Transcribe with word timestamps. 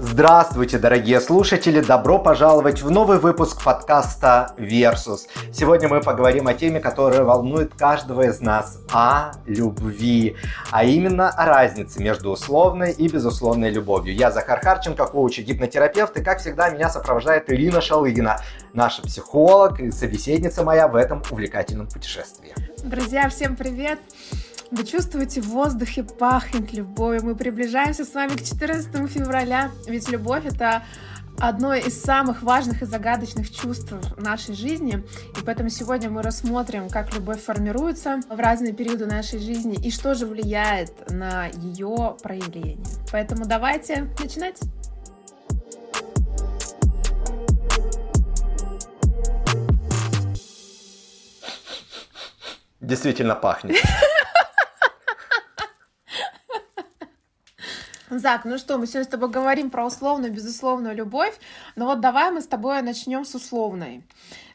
Здравствуйте, 0.00 0.78
дорогие 0.78 1.20
слушатели! 1.20 1.80
Добро 1.80 2.20
пожаловать 2.20 2.82
в 2.82 2.88
новый 2.88 3.18
выпуск 3.18 3.64
подкаста 3.64 4.54
Versus. 4.56 5.22
Сегодня 5.52 5.88
мы 5.88 6.00
поговорим 6.00 6.46
о 6.46 6.54
теме, 6.54 6.78
которая 6.78 7.24
волнует 7.24 7.74
каждого 7.74 8.22
из 8.22 8.40
нас, 8.40 8.78
о 8.92 9.32
любви, 9.44 10.36
а 10.70 10.84
именно 10.84 11.30
о 11.30 11.46
разнице 11.46 12.00
между 12.00 12.30
условной 12.30 12.92
и 12.92 13.08
безусловной 13.08 13.70
любовью. 13.70 14.14
Я 14.14 14.30
Захар 14.30 14.60
Харченко, 14.60 15.04
коуч 15.04 15.40
и 15.40 15.42
гипнотерапевт, 15.42 16.16
и 16.16 16.22
как 16.22 16.38
всегда 16.38 16.70
меня 16.70 16.90
сопровождает 16.90 17.50
Ирина 17.50 17.80
Шалыгина, 17.80 18.40
наша 18.72 19.02
психолог 19.02 19.80
и 19.80 19.90
собеседница 19.90 20.62
моя 20.62 20.86
в 20.86 20.94
этом 20.94 21.24
увлекательном 21.28 21.88
путешествии. 21.88 22.54
Друзья, 22.84 23.28
всем 23.28 23.56
привет! 23.56 23.98
Вы 24.70 24.84
чувствуете, 24.84 25.40
в 25.40 25.48
воздухе 25.48 26.02
пахнет 26.02 26.74
любовью. 26.74 27.24
Мы 27.24 27.34
приближаемся 27.34 28.04
с 28.04 28.12
вами 28.12 28.36
к 28.36 28.44
14 28.44 29.08
февраля, 29.08 29.70
ведь 29.86 30.10
любовь— 30.10 30.44
это 30.46 30.84
одно 31.38 31.72
из 31.72 31.98
самых 32.02 32.42
важных 32.42 32.82
и 32.82 32.84
загадочных 32.84 33.50
чувств 33.50 33.92
в 33.92 34.22
нашей 34.22 34.54
жизни. 34.54 35.02
И 35.40 35.44
поэтому 35.44 35.70
сегодня 35.70 36.10
мы 36.10 36.20
рассмотрим, 36.20 36.90
как 36.90 37.14
любовь 37.14 37.42
формируется 37.42 38.20
в 38.28 38.38
разные 38.38 38.74
периоды 38.74 39.06
нашей 39.06 39.38
жизни 39.38 39.74
и 39.82 39.90
что 39.90 40.14
же 40.14 40.26
влияет 40.26 41.10
на 41.10 41.46
ее 41.46 42.16
проявление. 42.22 42.84
Поэтому 43.10 43.46
давайте 43.46 44.14
начинать. 44.18 44.60
Действительно 52.80 53.34
пахнет. 53.34 53.76
Зак, 58.10 58.46
ну 58.46 58.56
что, 58.56 58.78
мы 58.78 58.86
сегодня 58.86 59.04
с 59.04 59.08
тобой 59.08 59.28
говорим 59.28 59.68
про 59.68 59.84
условную, 59.84 60.32
безусловную 60.32 60.94
любовь, 60.94 61.34
но 61.76 61.84
вот 61.84 62.00
давай 62.00 62.30
мы 62.30 62.40
с 62.40 62.46
тобой 62.46 62.80
начнем 62.80 63.26
с 63.26 63.34
условной. 63.34 64.02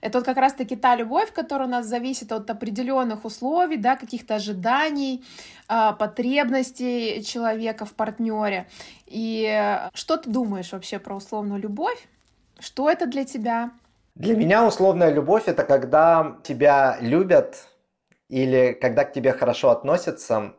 Это 0.02 0.18
вот 0.18 0.26
как 0.26 0.38
раз-таки 0.38 0.76
та 0.76 0.96
любовь, 0.96 1.32
которая 1.32 1.68
у 1.68 1.72
нас 1.72 1.86
зависит 1.86 2.32
от 2.32 2.50
определенных 2.50 3.26
условий, 3.26 3.78
да, 3.78 3.96
каких-то 3.96 4.36
ожиданий, 4.36 5.24
а, 5.68 5.94
потребностей 5.94 7.24
человека 7.24 7.86
в 7.86 7.94
партнере. 7.94 8.68
И 9.06 9.88
что 9.94 10.18
ты 10.18 10.32
думаешь 10.32 10.72
вообще 10.72 10.98
про 10.98 11.16
условную 11.16 11.62
любовь? 11.62 12.08
Что 12.60 12.90
это 12.90 13.06
для 13.06 13.24
тебя? 13.24 13.72
Для 14.16 14.36
меня 14.36 14.66
условная 14.66 15.14
любовь 15.14 15.44
это 15.46 15.64
когда 15.64 16.38
тебя 16.44 16.98
любят 17.02 17.68
или 18.30 18.74
когда 18.74 19.06
к 19.06 19.14
тебе 19.14 19.32
хорошо 19.32 19.70
относятся, 19.70 20.56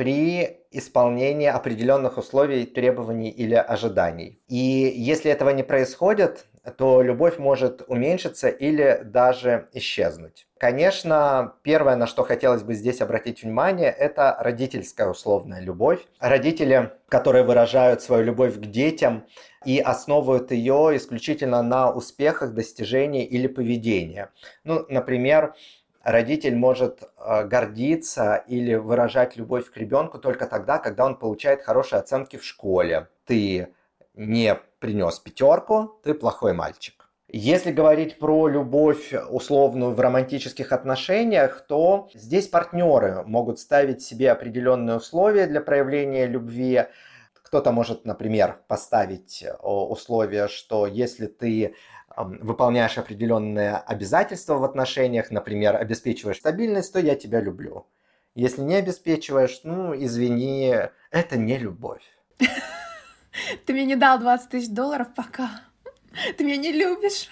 при 0.00 0.62
исполнении 0.70 1.46
определенных 1.46 2.16
условий, 2.16 2.64
требований 2.64 3.28
или 3.28 3.54
ожиданий. 3.54 4.40
И 4.48 4.56
если 4.56 5.30
этого 5.30 5.50
не 5.50 5.62
происходит, 5.62 6.46
то 6.78 7.02
любовь 7.02 7.36
может 7.36 7.82
уменьшиться 7.86 8.48
или 8.48 9.02
даже 9.04 9.68
исчезнуть. 9.74 10.46
Конечно, 10.58 11.54
первое, 11.62 11.96
на 11.96 12.06
что 12.06 12.22
хотелось 12.22 12.62
бы 12.62 12.72
здесь 12.72 13.02
обратить 13.02 13.42
внимание, 13.42 13.90
это 13.90 14.34
родительская 14.40 15.06
условная 15.06 15.60
любовь. 15.60 16.00
Родители, 16.18 16.92
которые 17.10 17.44
выражают 17.44 18.00
свою 18.00 18.24
любовь 18.24 18.54
к 18.54 18.64
детям 18.70 19.26
и 19.66 19.80
основывают 19.80 20.50
ее 20.50 20.96
исключительно 20.96 21.62
на 21.62 21.90
успехах, 21.90 22.54
достижении 22.54 23.26
или 23.26 23.48
поведении. 23.48 24.28
Ну, 24.64 24.86
например, 24.88 25.54
родитель 26.02 26.56
может 26.56 27.02
э, 27.02 27.44
гордиться 27.44 28.44
или 28.46 28.74
выражать 28.74 29.36
любовь 29.36 29.70
к 29.70 29.76
ребенку 29.76 30.18
только 30.18 30.46
тогда, 30.46 30.78
когда 30.78 31.04
он 31.04 31.16
получает 31.16 31.62
хорошие 31.62 32.00
оценки 32.00 32.36
в 32.36 32.44
школе. 32.44 33.08
Ты 33.26 33.74
не 34.14 34.58
принес 34.78 35.18
пятерку, 35.18 36.00
ты 36.02 36.14
плохой 36.14 36.52
мальчик. 36.52 37.00
Если 37.32 37.70
говорить 37.70 38.18
про 38.18 38.48
любовь 38.48 39.14
условную 39.30 39.94
в 39.94 40.00
романтических 40.00 40.72
отношениях, 40.72 41.64
то 41.68 42.08
здесь 42.12 42.48
партнеры 42.48 43.22
могут 43.24 43.60
ставить 43.60 44.02
себе 44.02 44.32
определенные 44.32 44.96
условия 44.96 45.46
для 45.46 45.60
проявления 45.60 46.26
любви. 46.26 46.86
Кто-то 47.34 47.70
может, 47.70 48.04
например, 48.04 48.58
поставить 48.66 49.44
э, 49.44 49.52
условие, 49.62 50.48
что 50.48 50.86
если 50.86 51.26
ты 51.26 51.76
выполняешь 52.24 52.98
определенные 52.98 53.76
обязательства 53.76 54.54
в 54.54 54.64
отношениях, 54.64 55.30
например, 55.30 55.76
обеспечиваешь 55.76 56.38
стабильность, 56.38 56.92
то 56.92 57.00
я 57.00 57.14
тебя 57.14 57.40
люблю. 57.40 57.86
Если 58.34 58.62
не 58.62 58.76
обеспечиваешь, 58.76 59.60
ну, 59.64 59.94
извини, 59.94 60.74
это 61.10 61.36
не 61.36 61.58
любовь. 61.58 62.02
Ты 63.66 63.72
мне 63.72 63.84
не 63.84 63.96
дал 63.96 64.18
20 64.18 64.50
тысяч 64.50 64.68
долларов 64.68 65.08
пока. 65.14 65.50
Ты 66.36 66.44
меня 66.44 66.56
не 66.56 66.72
любишь. 66.72 67.28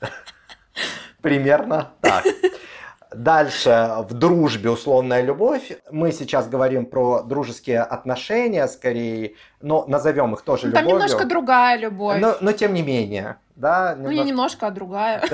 Примерно 1.22 1.92
так. 2.00 2.24
Дальше, 3.14 4.04
в 4.08 4.12
дружбе 4.12 4.70
условная 4.70 5.22
любовь. 5.22 5.72
Мы 5.90 6.12
сейчас 6.12 6.46
говорим 6.46 6.84
про 6.84 7.22
дружеские 7.22 7.80
отношения 7.80 8.66
скорее, 8.68 9.34
но 9.62 9.86
назовем 9.86 10.34
их 10.34 10.42
тоже 10.42 10.70
Там 10.70 10.84
любовью. 10.84 10.88
Там 10.90 11.08
немножко 11.08 11.28
другая 11.28 11.78
любовь. 11.78 12.20
Но, 12.20 12.36
но 12.40 12.52
тем 12.52 12.74
не 12.74 12.82
менее, 12.82 13.38
да? 13.58 13.94
Немножко... 13.94 14.02
Ну, 14.02 14.10
не 14.10 14.30
немножко, 14.30 14.66
а 14.66 14.70
другая. 14.70 15.22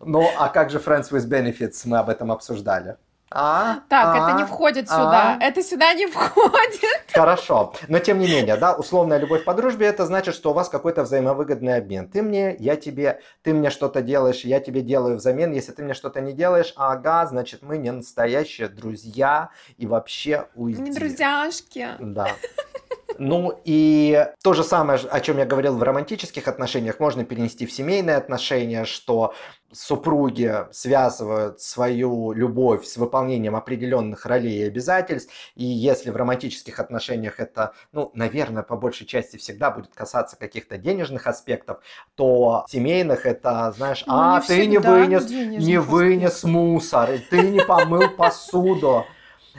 Ну, 0.00 0.30
а 0.38 0.48
как 0.48 0.70
же 0.70 0.78
Friends 0.78 1.10
with 1.10 1.28
Benefits? 1.28 1.82
Мы 1.84 1.98
об 1.98 2.08
этом 2.08 2.30
обсуждали. 2.30 2.96
А, 3.30 3.80
так, 3.88 4.14
а, 4.14 4.30
это 4.30 4.38
не 4.38 4.44
входит 4.44 4.88
сюда. 4.88 5.36
А, 5.40 5.44
это 5.44 5.62
сюда 5.62 5.92
не 5.94 6.06
входит. 6.10 7.10
Хорошо. 7.12 7.74
Но 7.88 7.98
тем 7.98 8.20
не 8.20 8.28
менее, 8.28 8.56
да, 8.56 8.74
условная 8.74 9.18
любовь 9.18 9.44
по 9.44 9.52
дружбе 9.52 9.86
это 9.86 10.06
значит, 10.06 10.34
что 10.34 10.50
у 10.50 10.54
вас 10.54 10.68
какой-то 10.68 11.02
взаимовыгодный 11.02 11.76
обмен. 11.76 12.08
Ты 12.08 12.22
мне, 12.22 12.54
я 12.60 12.76
тебе, 12.76 13.20
ты 13.42 13.52
мне 13.52 13.70
что-то 13.70 14.00
делаешь, 14.00 14.42
я 14.42 14.60
тебе 14.60 14.80
делаю 14.80 15.16
взамен. 15.16 15.52
Если 15.52 15.72
ты 15.72 15.82
мне 15.82 15.92
что-то 15.92 16.20
не 16.20 16.32
делаешь, 16.32 16.72
ага, 16.76 17.26
значит, 17.26 17.62
мы 17.62 17.78
не 17.78 17.90
настоящие 17.90 18.68
друзья 18.68 19.50
и 19.76 19.86
вообще 19.86 20.46
уйди. 20.54 20.80
Не 20.80 20.92
друзьяшки. 20.92 21.88
Да. 21.98 22.28
Ну 23.18 23.60
и 23.64 24.26
то 24.42 24.54
же 24.54 24.64
самое, 24.64 24.98
о 24.98 25.20
чем 25.20 25.38
я 25.38 25.44
говорил 25.44 25.76
в 25.76 25.82
романтических 25.82 26.48
отношениях, 26.48 27.00
можно 27.00 27.24
перенести 27.24 27.66
в 27.66 27.72
семейные 27.72 28.16
отношения, 28.16 28.84
что 28.84 29.34
супруги 29.72 30.66
связывают 30.70 31.60
свою 31.60 32.32
любовь 32.32 32.86
с 32.86 32.96
выполнением 32.96 33.56
определенных 33.56 34.24
ролей 34.26 34.60
и 34.60 34.66
обязательств. 34.66 35.32
И 35.54 35.64
если 35.64 36.10
в 36.10 36.16
романтических 36.16 36.78
отношениях 36.78 37.40
это, 37.40 37.74
ну, 37.92 38.10
наверное, 38.14 38.62
по 38.62 38.76
большей 38.76 39.06
части 39.06 39.36
всегда 39.36 39.70
будет 39.70 39.94
касаться 39.94 40.36
каких-то 40.36 40.78
денежных 40.78 41.26
аспектов, 41.26 41.80
то 42.14 42.64
семейных 42.68 43.26
это, 43.26 43.72
знаешь, 43.76 44.04
ну, 44.06 44.14
а, 44.14 44.40
не 44.40 44.46
ты 44.46 44.66
не 44.66 44.78
вынес, 44.78 45.28
не 45.28 45.78
вынес 45.78 46.44
мусор, 46.44 47.10
ты 47.30 47.42
не 47.42 47.60
помыл 47.60 48.10
посуду. 48.16 49.04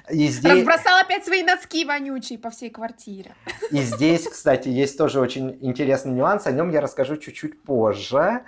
И 0.09 0.27
здесь... 0.27 0.51
Разбросал 0.51 0.99
опять 0.99 1.25
свои 1.25 1.43
носки 1.43 1.85
вонючие 1.85 2.39
по 2.39 2.49
всей 2.49 2.69
квартире. 2.69 3.35
И 3.71 3.77
здесь, 3.81 4.27
кстати, 4.27 4.69
есть 4.69 4.97
тоже 4.97 5.19
очень 5.19 5.57
интересный 5.61 6.13
нюанс, 6.13 6.47
о 6.47 6.51
нем 6.51 6.71
я 6.71 6.81
расскажу 6.81 7.17
чуть-чуть 7.17 7.61
позже. 7.63 8.41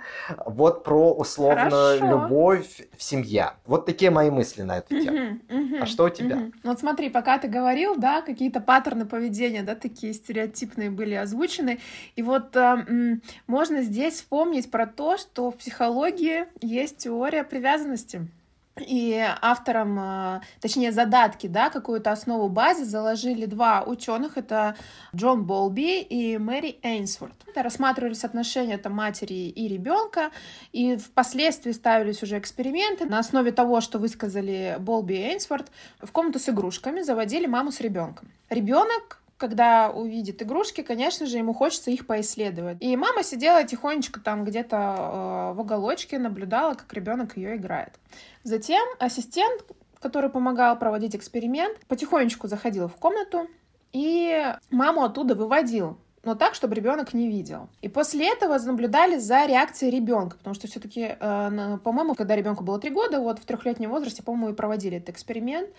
Вот 0.46 0.84
про 0.84 1.12
условную 1.12 1.98
Хорошо. 1.98 2.06
любовь 2.06 2.82
в 2.96 3.02
семье. 3.02 3.52
Вот 3.66 3.86
такие 3.86 4.10
мои 4.10 4.30
мысли 4.30 4.62
на 4.62 4.78
эту 4.78 5.00
тему. 5.00 5.40
Угу, 5.48 5.58
угу, 5.58 5.76
а 5.82 5.86
что 5.86 6.04
у 6.04 6.10
тебя? 6.10 6.36
Угу. 6.36 6.52
Ну 6.62 6.70
вот 6.70 6.80
смотри, 6.80 7.10
пока 7.10 7.38
ты 7.38 7.48
говорил, 7.48 7.96
да, 7.96 8.22
какие-то 8.22 8.60
паттерны 8.60 9.06
поведения, 9.06 9.62
да, 9.62 9.74
такие 9.74 10.12
стереотипные 10.12 10.90
были 10.90 11.14
озвучены. 11.14 11.80
И 12.16 12.22
вот 12.22 12.56
э, 12.56 13.18
можно 13.46 13.82
здесь 13.82 14.14
вспомнить 14.14 14.70
про 14.70 14.86
то, 14.86 15.18
что 15.18 15.50
в 15.50 15.56
психологии 15.56 16.46
есть 16.60 16.98
теория 16.98 17.44
привязанности. 17.44 18.28
И 18.76 19.22
автором, 19.42 19.98
э, 19.98 20.40
точнее 20.60 20.92
задатки, 20.92 21.46
да, 21.46 21.70
какую-то 21.70 22.12
основу 22.12 22.48
базы 22.48 22.84
заложили 22.84 23.46
два 23.46 23.82
ученых, 23.82 24.36
это 24.36 24.76
Джон 25.14 25.44
Болби 25.44 26.00
и 26.00 26.38
Мэри 26.38 26.78
Эйнсворт. 26.82 27.34
Рассматривались 27.54 28.24
отношения 28.24 28.74
это 28.74 28.88
матери 28.88 29.48
и 29.48 29.68
ребенка, 29.68 30.30
и 30.72 30.96
впоследствии 30.96 31.72
ставились 31.72 32.22
уже 32.22 32.38
эксперименты. 32.38 33.06
На 33.06 33.18
основе 33.18 33.52
того, 33.52 33.80
что 33.80 33.98
высказали 33.98 34.76
Болби 34.78 35.14
и 35.14 35.32
Эйнсворт, 35.32 35.70
в 36.00 36.10
комнату 36.12 36.38
с 36.38 36.48
игрушками 36.48 37.02
заводили 37.02 37.46
маму 37.46 37.72
с 37.72 37.80
ребенком. 37.80 38.28
Ребенок 38.48 39.20
когда 39.40 39.90
увидит 39.90 40.42
игрушки, 40.42 40.82
конечно 40.82 41.24
же, 41.24 41.38
ему 41.38 41.54
хочется 41.54 41.90
их 41.90 42.06
поисследовать. 42.06 42.76
И 42.80 42.94
мама 42.94 43.22
сидела 43.22 43.64
тихонечко 43.64 44.20
там 44.20 44.44
где-то 44.44 44.76
э, 44.76 45.54
в 45.54 45.60
уголочке, 45.60 46.18
наблюдала, 46.18 46.74
как 46.74 46.92
ребенок 46.92 47.38
ее 47.38 47.56
играет. 47.56 47.98
Затем 48.42 48.82
ассистент, 48.98 49.64
который 50.00 50.30
помогал 50.30 50.78
проводить 50.78 51.14
эксперимент, 51.14 51.78
потихонечку 51.86 52.48
заходил 52.48 52.88
в 52.88 52.96
комнату 52.96 53.48
и 53.92 54.54
маму 54.70 55.04
оттуда 55.04 55.34
выводил 55.34 55.98
но 56.22 56.34
так, 56.34 56.54
чтобы 56.54 56.74
ребенок 56.74 57.14
не 57.14 57.28
видел. 57.28 57.70
И 57.80 57.88
после 57.88 58.30
этого 58.30 58.58
наблюдали 58.58 59.16
за 59.16 59.46
реакцией 59.46 59.90
ребенка, 59.90 60.36
потому 60.36 60.52
что 60.52 60.66
все-таки, 60.66 61.16
э, 61.18 61.78
по-моему, 61.82 62.14
когда 62.14 62.36
ребенку 62.36 62.62
было 62.62 62.78
три 62.78 62.90
года, 62.90 63.20
вот 63.20 63.38
в 63.38 63.46
трехлетнем 63.46 63.88
возрасте, 63.88 64.22
по-моему, 64.22 64.50
и 64.50 64.54
проводили 64.54 64.98
этот 64.98 65.08
эксперимент. 65.08 65.70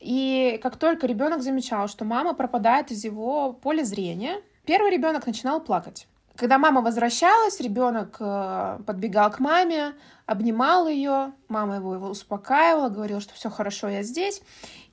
И 0.00 0.58
как 0.60 0.76
только 0.76 1.06
ребенок 1.06 1.40
замечал, 1.40 1.86
что 1.86 2.04
мама 2.04 2.34
пропадает 2.34 2.90
из 2.90 3.04
его 3.04 3.52
поля 3.52 3.84
зрения, 3.84 4.42
Первый 4.66 4.90
ребенок 4.90 5.24
начинал 5.26 5.60
плакать. 5.60 6.08
Когда 6.36 6.58
мама 6.58 6.82
возвращалась, 6.82 7.60
ребенок 7.60 8.16
э, 8.20 8.78
подбегал 8.86 9.30
к 9.30 9.40
маме, 9.40 9.94
обнимал 10.26 10.86
ее, 10.86 11.32
мама 11.48 11.76
его, 11.76 11.94
его 11.94 12.08
успокаивала, 12.08 12.88
говорила, 12.88 13.20
что 13.20 13.34
все 13.34 13.48
хорошо, 13.48 13.88
я 13.88 14.02
здесь. 14.02 14.42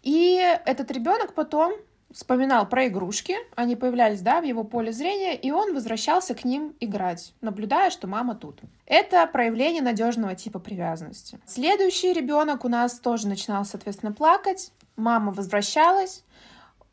И 0.04 0.36
этот 0.66 0.92
ребенок 0.92 1.34
потом 1.34 1.74
вспоминал 2.13 2.68
про 2.68 2.88
игрушки, 2.88 3.36
они 3.56 3.75
появлялись, 3.75 4.22
да, 4.22 4.40
в 4.40 4.44
его 4.44 4.63
поле 4.63 4.92
зрения, 4.94 5.36
и 5.36 5.51
он 5.51 5.74
возвращался 5.74 6.36
к 6.36 6.45
ним 6.45 6.75
играть, 6.80 7.34
наблюдая, 7.42 7.89
что 7.89 8.07
мама 8.07 8.36
тут. 8.36 8.62
Это 8.86 9.25
проявление 9.28 9.81
надежного 9.81 10.36
типа 10.36 10.60
привязанности. 10.60 11.39
Следующий 11.46 12.13
ребенок 12.13 12.63
у 12.66 12.69
нас 12.69 13.00
тоже 13.00 13.28
начинал, 13.28 13.66
соответственно, 13.66 14.13
плакать, 14.13 14.72
мама 14.96 15.31
возвращалась, 15.31 16.24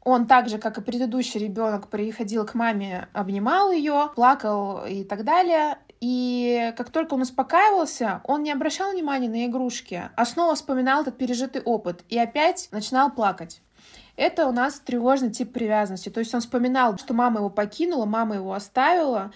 он 0.03 0.27
так 0.27 0.49
же, 0.49 0.59
как 0.59 0.79
и 0.79 0.81
предыдущий 0.81 1.41
ребенок, 1.41 1.89
приходил 1.89 2.47
к 2.47 2.55
маме, 2.55 3.09
обнимал 3.13 3.71
ее, 3.71 4.11
плакал 4.15 4.85
и 4.87 5.05
так 5.05 5.25
далее. 5.25 5.79
И 6.01 6.73
как 6.79 6.91
только 6.91 7.15
он 7.15 7.23
успокаивался, 7.23 8.23
он 8.25 8.43
не 8.43 8.53
обращал 8.53 8.91
внимания 8.93 9.29
на 9.29 9.47
игрушки, 9.47 10.11
а 10.17 10.25
снова 10.25 10.55
вспоминал 10.55 11.03
этот 11.03 11.19
пережитый 11.19 11.61
опыт 11.61 12.05
и 12.09 12.19
опять 12.19 12.69
начинал 12.73 13.11
плакать. 13.11 13.61
Это 14.17 14.47
у 14.47 14.53
нас 14.53 14.81
тревожный 14.81 15.31
тип 15.31 15.53
привязанности. 15.53 16.09
То 16.09 16.21
есть 16.21 16.35
он 16.35 16.41
вспоминал, 16.41 16.97
что 16.99 17.15
мама 17.15 17.39
его 17.39 17.51
покинула, 17.51 18.07
мама 18.07 18.37
его 18.37 18.53
оставила, 18.53 19.33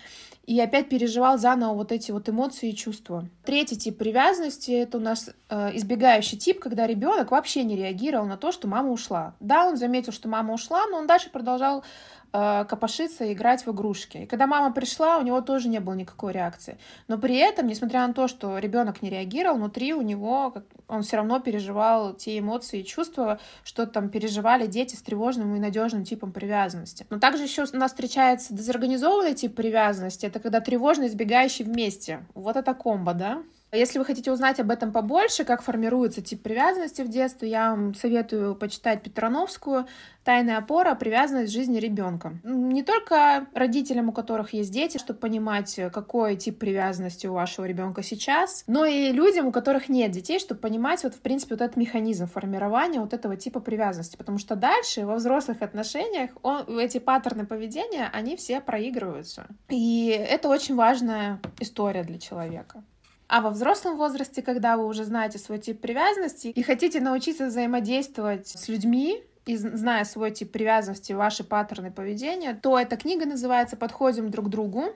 и 0.47 0.61
опять 0.61 0.89
переживал 0.89 1.39
заново 1.39 1.75
вот 1.75 1.93
эти 1.93 2.11
вот 2.11 2.29
эмоции 2.29 2.71
и 2.71 2.77
чувства. 2.77 3.29
Третий 3.45 3.77
тип 3.77 3.99
привязанности— 3.99 4.71
это 4.73 4.99
у 4.99 5.01
нас 5.01 5.31
э, 5.49 5.77
избегающий 5.77 6.39
тип, 6.39 6.61
когда 6.61 6.87
ребенок 6.87 7.31
вообще 7.31 7.65
не 7.65 7.77
реагировал 7.77 8.27
на 8.27 8.37
то, 8.37 8.53
что 8.53 8.69
мама 8.69 8.91
ушла. 8.91 9.35
Да, 9.41 9.67
он 9.67 9.77
заметил, 9.77 10.13
что 10.13 10.29
мама 10.29 10.55
ушла, 10.55 10.87
но 10.87 10.99
он 10.99 11.07
дальше 11.07 11.31
продолжал 11.31 11.85
копошиться 12.35 13.25
и 13.25 13.33
играть 13.33 13.65
в 13.65 13.71
игрушки. 13.71 14.19
И 14.19 14.27
когда 14.27 14.49
мама 14.49 14.75
пришла, 14.75 15.19
у 15.19 15.23
него 15.23 15.41
тоже 15.41 15.69
не 15.69 15.79
было 15.79 15.95
никакой 15.95 16.33
реакции. 16.33 16.79
Но 17.07 17.17
при 17.17 17.37
этом, 17.37 17.69
несмотря 17.69 18.05
на 18.07 18.13
то, 18.13 18.27
что 18.27 18.59
ребенок 18.59 19.03
не 19.03 19.11
реагировал, 19.11 19.57
внутри 19.57 19.95
у 19.95 20.03
него 20.03 20.53
он 20.89 21.03
все 21.03 21.17
равно 21.17 21.39
переживал 21.39 22.13
те 22.15 22.39
эмоции 22.39 22.81
и 22.81 22.85
чувства, 22.85 23.39
что 23.63 23.87
там 23.87 24.09
переживали 24.09 24.67
дети 24.67 24.97
с 24.97 25.03
тревожным 25.03 25.55
и 25.55 25.61
надежным 25.61 26.05
типом 26.05 26.33
привязанности. 26.33 27.07
Но 27.09 27.21
также 27.21 27.45
еще 27.45 27.67
у 27.73 27.77
нас 27.77 27.93
встречается 27.93 28.53
дезорганизованный 28.53 29.35
тип 29.35 29.55
привязанности. 29.55 30.27
Это 30.27 30.41
когда 30.41 30.61
тревожный 30.61 31.07
избегающий 31.07 31.65
вместе. 31.65 32.27
Вот 32.35 32.57
это 32.57 32.75
комбо, 32.75 33.15
да? 33.15 33.43
Если 33.75 33.99
вы 33.99 34.05
хотите 34.05 34.31
узнать 34.31 34.61
об 34.61 34.71
этом 34.71 34.93
побольше, 34.93 35.45
как 35.45 35.63
формируется 35.63 36.23
тип 36.23 36.43
привязанности 36.43 37.03
в 37.03 37.09
детстве, 37.09 37.51
я 37.51 37.71
вам 37.71 37.95
советую 37.95 38.55
почитать 38.55 39.03
Петрановскую 39.03 39.87
«Тайная 40.23 40.59
опора. 40.59 40.95
Привязанность 40.95 41.51
в 41.51 41.55
жизни 41.55 41.79
ребенка». 41.79 42.35
Не 42.45 42.85
только 42.85 43.47
родителям, 43.53 44.11
у 44.11 44.13
которых 44.13 44.53
есть 44.53 44.71
дети, 44.71 44.99
чтобы 44.99 45.19
понимать, 45.19 45.79
какой 45.93 46.37
тип 46.37 46.59
привязанности 46.59 47.27
у 47.27 47.33
вашего 47.33 47.65
ребенка 47.65 48.05
сейчас, 48.05 48.63
но 48.69 48.85
и 48.85 49.11
людям, 49.11 49.49
у 49.49 49.53
которых 49.53 49.89
нет 49.89 50.13
детей, 50.13 50.39
чтобы 50.39 50.61
понимать, 50.61 51.03
вот, 51.03 51.15
в 51.15 51.21
принципе, 51.21 51.55
вот 51.55 51.63
этот 51.63 51.77
механизм 51.77 52.29
формирования 52.29 53.01
вот 53.01 53.13
этого 53.13 53.37
типа 53.37 53.59
привязанности. 53.59 54.17
Потому 54.17 54.39
что 54.39 54.55
дальше 54.55 55.05
во 55.05 55.17
взрослых 55.17 55.63
отношениях 55.63 56.31
он, 56.43 56.79
эти 56.79 56.99
паттерны 56.99 57.45
поведения, 57.45 58.09
они 58.13 58.37
все 58.37 58.61
проигрываются. 58.61 59.47
И 59.69 60.09
это 60.09 60.49
очень 60.49 60.77
важная 60.77 61.41
история 61.59 62.05
для 62.05 62.21
человека. 62.21 62.85
А 63.35 63.41
во 63.41 63.51
взрослом 63.51 63.97
возрасте, 63.97 64.43
когда 64.43 64.77
вы 64.77 64.87
уже 64.87 65.03
знаете 65.03 65.41
свой 65.41 65.59
тип 65.59 65.81
привязанности 65.81 66.47
и 66.47 66.63
хотите 66.63 67.01
научиться 67.01 67.47
взаимодействовать 67.47 68.47
с 68.47 68.69
людьми, 68.69 69.25
и 69.45 69.57
зная 69.57 70.05
свой 70.05 70.31
тип 70.31 70.53
привязанности, 70.53 71.13
ваши 71.15 71.43
паттерны 71.43 71.91
поведения, 71.91 72.55
то 72.55 72.79
эта 72.79 72.97
книга 72.97 73.27
называется 73.27 73.77
«Подходим 73.77 74.31
друг 74.31 74.47
к 74.47 74.49
другу 74.51 74.95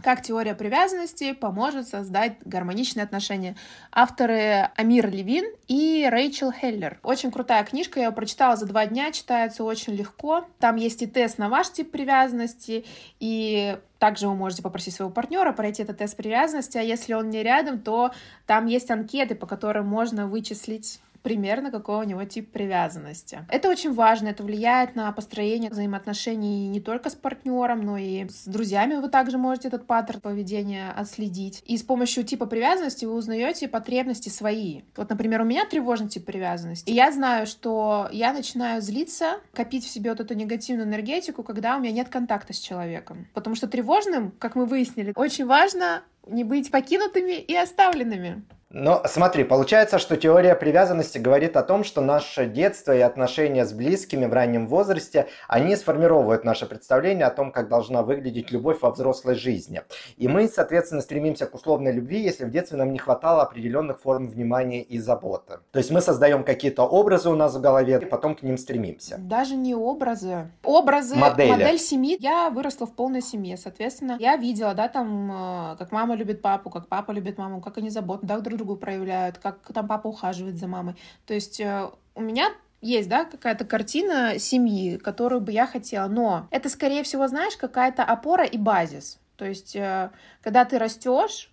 как 0.00 0.22
теория 0.22 0.54
привязанности 0.54 1.32
поможет 1.32 1.86
создать 1.86 2.36
гармоничные 2.44 3.04
отношения. 3.04 3.56
Авторы 3.90 4.70
Амир 4.76 5.10
Левин 5.10 5.44
и 5.68 6.08
Рэйчел 6.10 6.50
Хеллер. 6.50 6.98
Очень 7.02 7.30
крутая 7.30 7.62
книжка, 7.64 8.00
я 8.00 8.06
ее 8.06 8.12
прочитала 8.12 8.56
за 8.56 8.66
два 8.66 8.86
дня, 8.86 9.12
читается 9.12 9.64
очень 9.64 9.92
легко. 9.94 10.46
Там 10.58 10.76
есть 10.76 11.02
и 11.02 11.06
тест 11.06 11.36
на 11.36 11.50
ваш 11.50 11.70
тип 11.70 11.90
привязанности, 11.90 12.86
и 13.20 13.76
также 13.98 14.28
вы 14.28 14.34
можете 14.34 14.62
попросить 14.62 14.94
своего 14.94 15.12
партнера 15.12 15.52
пройти 15.52 15.82
этот 15.82 15.98
тест 15.98 16.16
привязанности, 16.16 16.78
а 16.78 16.82
если 16.82 17.12
он 17.12 17.28
не 17.28 17.42
рядом, 17.42 17.78
то 17.78 18.12
там 18.46 18.66
есть 18.66 18.90
анкеты, 18.90 19.34
по 19.34 19.46
которым 19.46 19.86
можно 19.86 20.26
вычислить 20.26 21.00
примерно 21.22 21.70
какой 21.70 21.98
у 21.98 22.02
него 22.02 22.24
тип 22.24 22.50
привязанности. 22.52 23.46
Это 23.48 23.68
очень 23.68 23.92
важно, 23.92 24.28
это 24.28 24.42
влияет 24.42 24.94
на 24.94 25.10
построение 25.12 25.70
взаимоотношений 25.70 26.68
не 26.68 26.80
только 26.80 27.10
с 27.10 27.14
партнером, 27.14 27.82
но 27.82 27.96
и 27.96 28.28
с 28.28 28.44
друзьями 28.46 28.96
вы 28.96 29.08
также 29.08 29.38
можете 29.38 29.68
этот 29.68 29.86
паттерн 29.86 30.20
поведения 30.20 30.90
отследить. 30.90 31.62
И 31.66 31.76
с 31.76 31.82
помощью 31.82 32.24
типа 32.24 32.46
привязанности 32.46 33.04
вы 33.04 33.14
узнаете 33.14 33.68
потребности 33.68 34.28
свои. 34.28 34.82
Вот, 34.96 35.10
например, 35.10 35.42
у 35.42 35.44
меня 35.44 35.64
тревожный 35.66 36.08
тип 36.08 36.24
привязанности. 36.24 36.90
И 36.90 36.94
я 36.94 37.12
знаю, 37.12 37.46
что 37.46 38.08
я 38.12 38.32
начинаю 38.32 38.82
злиться, 38.82 39.40
копить 39.52 39.84
в 39.84 39.88
себе 39.88 40.10
вот 40.10 40.20
эту 40.20 40.34
негативную 40.34 40.88
энергетику, 40.88 41.42
когда 41.42 41.76
у 41.76 41.80
меня 41.80 41.92
нет 41.92 42.08
контакта 42.08 42.52
с 42.52 42.58
человеком. 42.58 43.28
Потому 43.34 43.56
что 43.56 43.68
тревожным, 43.68 44.32
как 44.38 44.56
мы 44.56 44.66
выяснили, 44.66 45.12
очень 45.14 45.46
важно 45.46 46.02
не 46.26 46.44
быть 46.44 46.70
покинутыми 46.70 47.32
и 47.32 47.54
оставленными. 47.54 48.44
Но 48.72 49.02
смотри, 49.04 49.44
получается, 49.44 49.98
что 49.98 50.16
теория 50.16 50.54
привязанности 50.54 51.18
говорит 51.18 51.58
о 51.58 51.62
том, 51.62 51.84
что 51.84 52.00
наше 52.00 52.46
детство 52.46 52.96
и 52.96 53.00
отношения 53.00 53.66
с 53.66 53.72
близкими 53.74 54.24
в 54.24 54.32
раннем 54.32 54.66
возрасте, 54.66 55.28
они 55.46 55.76
сформировывают 55.76 56.44
наше 56.44 56.64
представление 56.64 57.26
о 57.26 57.30
том, 57.30 57.52
как 57.52 57.68
должна 57.68 58.02
выглядеть 58.02 58.50
любовь 58.50 58.78
во 58.80 58.90
взрослой 58.90 59.34
жизни. 59.34 59.82
И 60.16 60.26
мы, 60.26 60.48
соответственно, 60.48 61.02
стремимся 61.02 61.44
к 61.46 61.54
условной 61.54 61.92
любви, 61.92 62.22
если 62.22 62.46
в 62.46 62.50
детстве 62.50 62.78
нам 62.78 62.92
не 62.92 62.98
хватало 62.98 63.42
определенных 63.42 64.00
форм 64.00 64.28
внимания 64.28 64.82
и 64.82 64.98
заботы. 64.98 65.58
То 65.70 65.78
есть 65.78 65.90
мы 65.90 66.00
создаем 66.00 66.42
какие-то 66.42 66.84
образы 66.84 67.28
у 67.28 67.34
нас 67.34 67.54
в 67.54 67.60
голове, 67.60 68.00
и 68.00 68.06
потом 68.06 68.34
к 68.34 68.42
ним 68.42 68.56
стремимся. 68.56 69.16
Даже 69.18 69.54
не 69.54 69.74
образы. 69.74 70.50
Образы, 70.64 71.14
Модели. 71.16 71.50
модель 71.50 71.78
семьи. 71.78 72.16
Я 72.18 72.48
выросла 72.48 72.86
в 72.86 72.94
полной 72.94 73.20
семье, 73.20 73.58
соответственно, 73.58 74.16
я 74.18 74.36
видела, 74.36 74.72
да, 74.72 74.88
там, 74.88 75.72
э, 75.74 75.76
как 75.76 75.92
мама 75.92 76.14
любит 76.14 76.40
папу, 76.40 76.70
как 76.70 76.88
папа 76.88 77.12
любит 77.12 77.36
маму, 77.36 77.60
как 77.60 77.76
они 77.76 77.90
заботны 77.90 78.40
друг 78.40 78.61
друг 78.61 78.61
другу 78.62 78.76
проявляют, 78.76 79.38
как 79.38 79.58
там 79.72 79.88
папа 79.88 80.08
ухаживает 80.08 80.56
за 80.56 80.68
мамой. 80.68 80.94
То 81.26 81.34
есть 81.34 81.60
э, 81.60 81.90
у 82.14 82.20
меня 82.20 82.52
есть, 82.80 83.08
да, 83.08 83.24
какая-то 83.24 83.64
картина 83.64 84.38
семьи, 84.38 84.96
которую 84.96 85.40
бы 85.40 85.52
я 85.52 85.66
хотела, 85.66 86.08
но 86.08 86.46
это, 86.50 86.68
скорее 86.68 87.02
всего, 87.02 87.28
знаешь, 87.28 87.56
какая-то 87.56 88.04
опора 88.04 88.44
и 88.44 88.56
базис. 88.56 89.18
То 89.36 89.44
есть, 89.44 89.76
э, 89.76 90.10
когда 90.42 90.64
ты 90.64 90.78
растешь, 90.78 91.50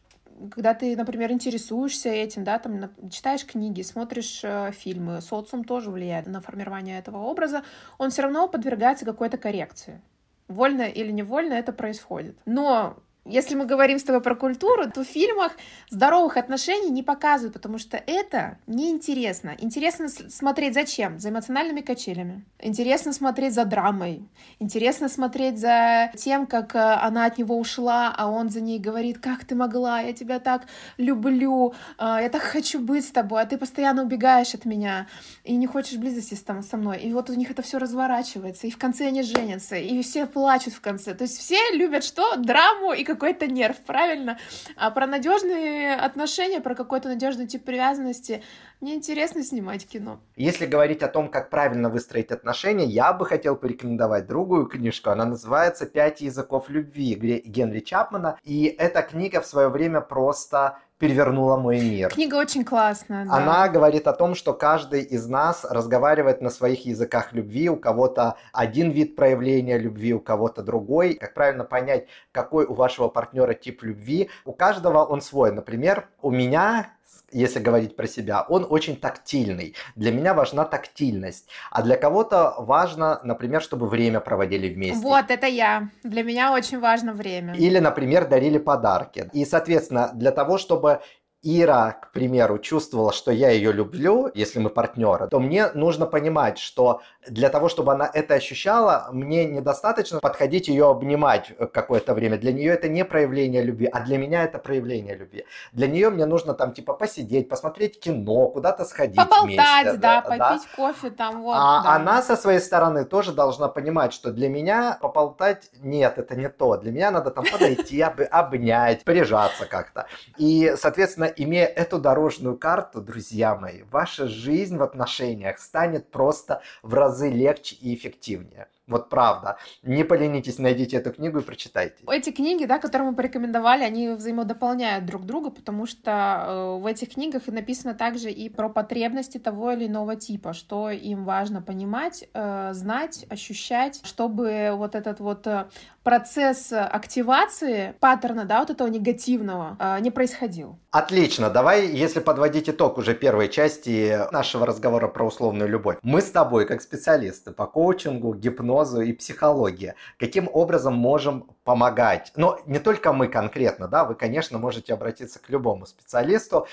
когда 0.51 0.74
ты, 0.74 0.95
например, 0.95 1.31
интересуешься 1.31 2.10
этим, 2.10 2.43
да, 2.43 2.60
там 2.60 2.89
читаешь 3.10 3.45
книги, 3.45 3.81
смотришь 3.81 4.41
э, 4.43 4.72
фильмы, 4.72 5.22
социум 5.22 5.63
тоже 5.63 5.89
влияет 5.91 6.27
на 6.27 6.41
формирование 6.41 7.00
этого 7.00 7.17
образа, 7.17 7.63
он 7.98 8.12
все 8.12 8.22
равно 8.22 8.48
подвергается 8.48 9.05
какой-то 9.05 9.38
коррекции. 9.38 10.01
Вольно 10.48 10.83
или 10.83 11.12
невольно 11.12 11.53
это 11.53 11.74
происходит. 11.74 12.38
Но 12.45 12.98
если 13.25 13.55
мы 13.55 13.65
говорим 13.65 13.99
с 13.99 14.03
тобой 14.03 14.21
про 14.21 14.35
культуру, 14.35 14.89
то 14.89 15.03
в 15.03 15.07
фильмах 15.07 15.51
здоровых 15.89 16.38
отношений 16.38 16.89
не 16.89 17.03
показывают, 17.03 17.53
потому 17.53 17.77
что 17.77 17.97
это 17.97 18.57
неинтересно. 18.65 19.55
Интересно 19.59 20.07
смотреть 20.09 20.73
зачем? 20.73 21.19
За 21.19 21.29
эмоциональными 21.29 21.81
качелями. 21.81 22.45
Интересно 22.59 23.13
смотреть 23.13 23.53
за 23.53 23.65
драмой. 23.65 24.23
Интересно 24.59 25.09
смотреть 25.09 25.59
за 25.59 26.11
тем, 26.17 26.47
как 26.47 26.75
э, 26.75 26.79
она 26.79 27.25
от 27.25 27.38
него 27.38 27.57
ушла, 27.57 28.13
а 28.17 28.29
он 28.29 28.49
за 28.49 28.61
ней 28.61 28.79
говорит, 28.79 29.19
как 29.19 29.45
ты 29.45 29.53
могла, 29.53 29.99
я 29.99 30.13
тебя 30.13 30.39
так 30.39 30.63
люблю, 30.97 31.73
э, 31.97 32.17
я 32.21 32.29
так 32.29 32.41
хочу 32.41 32.79
быть 32.79 33.05
с 33.05 33.11
тобой, 33.11 33.41
а 33.41 33.45
ты 33.45 33.57
постоянно 33.57 34.03
убегаешь 34.03 34.55
от 34.55 34.65
меня 34.65 35.07
и 35.43 35.55
не 35.55 35.67
хочешь 35.67 35.97
близости 35.97 36.35
со 36.35 36.77
мной. 36.77 36.99
И 36.99 37.13
вот 37.13 37.29
у 37.29 37.33
них 37.33 37.51
это 37.51 37.61
все 37.61 37.77
разворачивается, 37.77 38.65
и 38.65 38.71
в 38.71 38.77
конце 38.77 39.07
они 39.07 39.23
женятся, 39.23 39.75
и 39.75 40.01
все 40.01 40.25
плачут 40.25 40.73
в 40.73 40.81
конце. 40.81 41.13
То 41.13 41.23
есть 41.23 41.38
все 41.38 41.59
любят 41.73 42.03
что? 42.03 42.35
Драму 42.38 42.93
и 42.93 43.03
какой-то 43.09 43.47
нерв, 43.47 43.77
правильно? 43.85 44.37
А 44.75 44.91
про 44.91 45.07
надежные 45.07 45.95
отношения, 45.95 46.61
про 46.61 46.75
какой-то 46.75 47.09
надежный 47.09 47.47
тип 47.47 47.65
привязанности 47.65 48.43
мне 48.81 48.95
интересно 48.95 49.43
снимать 49.43 49.85
кино. 49.85 50.21
Если 50.35 50.65
говорить 50.65 51.03
о 51.03 51.07
том, 51.07 51.29
как 51.29 51.49
правильно 51.49 51.89
выстроить 51.89 52.31
отношения, 52.31 52.85
я 52.85 53.11
бы 53.11 53.25
хотел 53.25 53.55
порекомендовать 53.55 54.27
другую 54.27 54.67
книжку. 54.67 55.09
Она 55.09 55.25
называется 55.25 55.85
«Пять 55.85 56.21
языков 56.21 56.69
любви» 56.69 57.15
Генри 57.45 57.79
Чапмана. 57.79 58.37
И 58.43 58.65
эта 58.65 59.01
книга 59.01 59.41
в 59.41 59.45
свое 59.45 59.69
время 59.69 60.01
просто 60.01 60.77
перевернула 61.00 61.58
мой 61.58 61.79
мир. 61.79 62.10
Книга 62.10 62.36
очень 62.36 62.63
классная. 62.63 63.25
Да. 63.25 63.34
Она 63.36 63.70
говорит 63.70 64.06
о 64.08 64.13
том, 64.13 64.36
что 64.36 64.53
каждый 64.53 65.01
из 65.01 65.27
нас 65.27 65.65
разговаривает 65.68 66.41
на 66.41 66.50
своих 66.50 66.86
языках 66.86 67.34
любви. 67.34 67.70
У 67.70 67.77
кого-то 67.77 68.36
один 68.51 68.91
вид 68.91 69.15
проявления 69.15 69.77
любви, 69.77 70.13
у 70.13 70.20
кого-то 70.20 70.62
другой. 70.62 71.15
Как 71.15 71.34
правильно 71.34 71.63
понять, 71.63 72.08
какой 72.32 72.65
у 72.65 72.74
вашего 72.74 73.08
партнера 73.08 73.53
тип 73.53 73.82
любви. 73.82 74.29
У 74.46 74.51
каждого 74.51 75.03
он 75.06 75.22
свой. 75.22 75.51
Например, 75.51 76.10
у 76.22 76.32
меня 76.32 76.94
если 77.31 77.59
говорить 77.59 77.95
про 77.95 78.07
себя, 78.07 78.45
он 78.49 78.65
очень 78.69 78.95
тактильный. 78.95 79.75
Для 79.95 80.11
меня 80.11 80.33
важна 80.33 80.65
тактильность. 80.65 81.47
А 81.71 81.81
для 81.81 81.97
кого-то 81.97 82.55
важно, 82.57 83.19
например, 83.23 83.61
чтобы 83.61 83.87
время 83.87 84.19
проводили 84.19 84.73
вместе. 84.73 84.99
Вот, 84.99 85.29
это 85.29 85.47
я. 85.47 85.89
Для 86.03 86.23
меня 86.23 86.53
очень 86.53 86.79
важно 86.79 87.13
время. 87.13 87.55
Или, 87.55 87.79
например, 87.79 88.27
дарили 88.27 88.57
подарки. 88.57 89.29
И, 89.33 89.45
соответственно, 89.45 90.11
для 90.13 90.31
того, 90.31 90.57
чтобы 90.57 91.01
Ира, 91.41 91.93
к 91.93 92.12
примеру, 92.12 92.60
чувствовала, 92.60 93.13
что 93.13 93.31
я 93.31 93.50
ее 93.50 93.72
люблю, 93.72 94.29
если 94.34 94.60
мы 94.60 94.69
партнеры, 94.69 95.27
то 95.29 95.39
мне 95.39 95.72
нужно 95.74 96.05
понимать, 96.05 96.58
что 96.58 97.01
для 97.29 97.50
того, 97.50 97.69
чтобы 97.69 97.93
она 97.93 98.10
это 98.13 98.34
ощущала, 98.34 99.08
мне 99.13 99.46
недостаточно 99.46 100.19
подходить 100.19 100.67
ее 100.67 100.89
обнимать 100.89 101.53
какое-то 101.72 102.13
время. 102.13 102.38
Для 102.38 102.51
нее 102.51 102.74
это 102.74 102.89
не 102.89 103.05
проявление 103.05 103.63
любви, 103.63 103.88
а 103.88 104.01
для 104.01 104.17
меня 104.17 104.43
это 104.43 104.60
проявление 104.60 105.15
любви. 105.15 105.46
Для 105.72 105.88
нее 105.88 106.10
мне 106.10 106.25
нужно 106.25 106.53
там 106.53 106.74
типа 106.74 106.93
посидеть, 106.93 107.48
посмотреть 107.48 108.01
кино, 108.01 108.50
куда-то 108.50 108.84
сходить 108.84 109.15
Поболтать, 109.15 109.46
вместе. 109.46 109.98
да, 109.98 110.22
попить 110.22 110.39
да. 110.39 110.75
кофе 110.75 111.10
там 111.10 111.41
вот. 111.41 111.55
А 111.58 111.84
да. 111.84 111.96
она 111.96 112.22
со 112.22 112.36
своей 112.36 112.60
стороны 112.60 113.05
тоже 113.05 113.31
должна 113.31 113.69
понимать, 113.69 114.12
что 114.12 114.31
для 114.31 114.50
меня 114.50 114.98
поболтать 115.01 115.69
нет, 115.79 116.17
это 116.17 116.36
не 116.36 116.50
то. 116.50 116.75
Для 116.75 116.91
меня 116.91 117.12
надо 117.12 117.31
там 117.31 117.46
подойти, 117.50 118.01
обнять, 118.31 119.05
прижаться 119.05 119.65
как-то. 119.65 120.08
И, 120.38 120.74
соответственно, 120.75 121.28
имея 121.36 121.65
эту 121.65 122.00
дорожную 122.00 122.57
карту, 122.57 123.01
друзья 123.01 123.55
мои, 123.55 123.83
ваша 123.83 124.27
жизнь 124.27 124.77
в 124.77 124.83
отношениях 124.83 125.59
станет 125.59 126.12
просто 126.12 126.62
в 126.81 126.93
разы 126.93 127.29
легче 127.29 127.75
и 127.75 127.95
эффективнее. 127.95 128.67
Вот 128.89 129.10
правда. 129.10 129.58
Не 129.84 130.03
поленитесь, 130.03 130.58
найдите 130.58 130.98
эту 130.98 131.12
книгу 131.12 131.39
и 131.39 131.41
прочитайте. 131.43 131.96
Эти 132.12 132.31
книги, 132.31 132.65
да, 132.65 132.79
которые 132.79 133.12
мы 133.12 133.15
порекомендовали, 133.15 133.84
они 133.84 134.10
взаимодополняют 134.10 135.05
друг 135.05 135.25
друга, 135.25 135.51
потому 135.51 135.86
что 135.86 136.12
э, 136.12 136.81
в 136.81 136.86
этих 136.88 137.13
книгах 137.13 137.48
написано 137.48 137.93
также 137.93 138.31
и 138.31 138.50
про 138.50 138.67
потребности 138.67 139.38
того 139.38 139.72
или 139.72 139.86
иного 139.86 140.15
типа, 140.15 140.53
что 140.53 140.89
им 140.89 141.24
важно 141.24 141.62
понимать, 141.62 142.27
э, 142.34 142.72
знать, 142.74 143.25
ощущать, 143.29 144.01
чтобы 144.03 144.72
вот 144.74 144.96
этот 144.96 145.19
вот 145.19 145.46
э, 145.46 145.67
процесс 146.01 146.72
активации 146.72 147.93
паттерна, 148.00 148.46
да, 148.46 148.62
вот 148.62 148.72
этого 148.72 148.88
негативного 148.88 149.77
не 150.00 150.10
происходил. 150.10 150.79
Отлично. 150.91 151.51
Давай, 151.51 151.86
если 151.86 152.19
подводить 152.19 152.67
итог 152.67 152.98
уже 152.98 153.13
первой 153.13 153.48
части 153.48 154.19
нашего 154.31 154.65
разговора 154.65 155.08
про 155.08 155.27
условную 155.27 155.69
любовь. 155.69 155.98
Мы 156.01 156.22
с 156.22 156.31
тобой, 156.31 156.65
как 156.65 156.81
специалисты 156.81 157.51
по 157.51 157.67
коучингу, 157.67 158.34
гипнозу, 158.34 158.78
гипнозу 158.79 159.01
и 159.01 159.13
психология. 159.13 159.95
Каким 160.17 160.50
образом 160.51 160.93
можем 160.93 161.50
помогать? 161.63 162.31
Но 162.36 162.59
не 162.65 162.79
только 162.79 163.13
мы 163.13 163.27
конкретно, 163.27 163.88
да, 163.88 164.05
вы, 164.05 164.15
конечно, 164.15 164.57
можете 164.57 164.93
обратиться 164.93 165.39
к 165.39 165.50
любому 165.50 165.86
специалисту. 165.86 166.67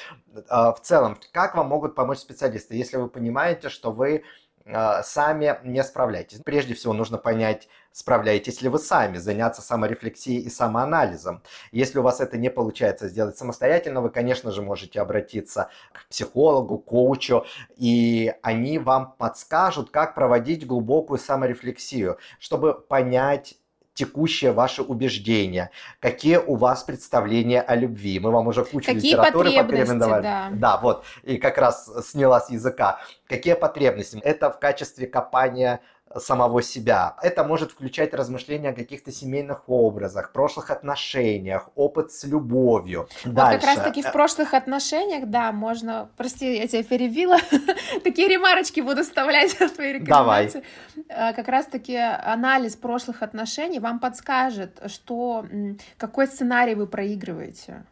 А, 0.48 0.72
в 0.72 0.80
целом, 0.80 1.18
как 1.32 1.54
вам 1.54 1.68
могут 1.68 1.94
помочь 1.94 2.18
специалисты, 2.18 2.76
если 2.76 2.96
вы 2.96 3.08
понимаете, 3.08 3.68
что 3.68 3.92
вы 3.92 4.25
сами 5.02 5.58
не 5.64 5.82
справляетесь. 5.85 6.40
Прежде 6.44 6.75
всего 6.75 6.92
нужно 6.92 7.18
понять, 7.18 7.68
справляетесь 7.92 8.62
ли 8.62 8.68
вы 8.68 8.78
сами, 8.78 9.16
заняться 9.18 9.62
саморефлексией 9.62 10.42
и 10.42 10.50
самоанализом. 10.50 11.42
Если 11.73 11.99
у 11.99 12.02
вас 12.02 12.20
это 12.20 12.37
не 12.37 12.50
получается 12.50 13.08
сделать 13.08 13.38
самостоятельно, 13.38 14.00
вы, 14.00 14.11
конечно 14.11 14.50
же, 14.50 14.62
можете 14.62 15.00
обратиться 15.00 15.70
к 15.92 16.08
психологу, 16.08 16.78
коучу, 16.78 17.44
и 17.76 18.35
они 18.42 18.78
вам 18.78 19.12
подскажут, 19.12 19.90
как 19.90 20.14
проводить 20.14 20.66
глубокую 20.66 21.18
саморефлексию, 21.18 22.18
чтобы 22.38 22.75
понять 22.75 23.56
текущее 23.96 24.52
ваше 24.52 24.82
убеждение, 24.82 25.70
какие 26.00 26.36
у 26.36 26.54
вас 26.54 26.84
представления 26.84 27.62
о 27.62 27.74
любви. 27.74 28.20
Мы 28.20 28.30
вам 28.30 28.46
уже 28.46 28.64
кучу 28.64 28.92
какие 28.92 29.12
литературы 29.12 29.50
порекомендовали. 29.50 30.22
Да. 30.22 30.48
да, 30.52 30.76
вот, 30.76 31.04
и 31.24 31.38
как 31.38 31.58
раз 31.58 31.90
сняла 32.08 32.40
с 32.40 32.50
языка. 32.50 33.00
Какие 33.26 33.54
потребности? 33.54 34.18
Это 34.18 34.50
в 34.50 34.60
качестве 34.60 35.06
копания 35.06 35.80
самого 36.14 36.62
себя. 36.62 37.16
Это 37.22 37.44
может 37.44 37.72
включать 37.72 38.14
размышления 38.14 38.70
о 38.70 38.72
каких-то 38.72 39.12
семейных 39.12 39.68
образах, 39.68 40.32
прошлых 40.32 40.70
отношениях, 40.70 41.68
опыт 41.75 42.12
с 42.12 42.25
любовью. 42.25 43.08
Вот 43.25 43.34
Дальше. 43.34 43.60
как 43.60 43.76
раз 43.76 43.84
таки 43.84 44.02
в 44.02 44.12
прошлых 44.12 44.54
отношениях, 44.54 45.26
да, 45.26 45.52
можно, 45.52 46.08
прости, 46.16 46.56
я 46.56 46.66
тебя 46.66 46.82
перебила, 46.82 47.38
такие 48.04 48.28
ремарочки 48.28 48.80
буду 48.80 49.02
вставлять 49.02 49.52
в 49.52 49.70
твои 49.70 49.94
рекомендации. 49.94 50.62
Давай. 51.08 51.30
Э, 51.30 51.34
как 51.34 51.48
раз 51.48 51.66
таки 51.66 51.96
анализ 51.96 52.76
прошлых 52.76 53.22
отношений 53.22 53.80
вам 53.80 53.98
подскажет, 53.98 54.80
что, 54.86 55.46
какой 55.98 56.26
сценарий 56.26 56.75
вы 56.75 56.86
проигрываете 56.86 57.84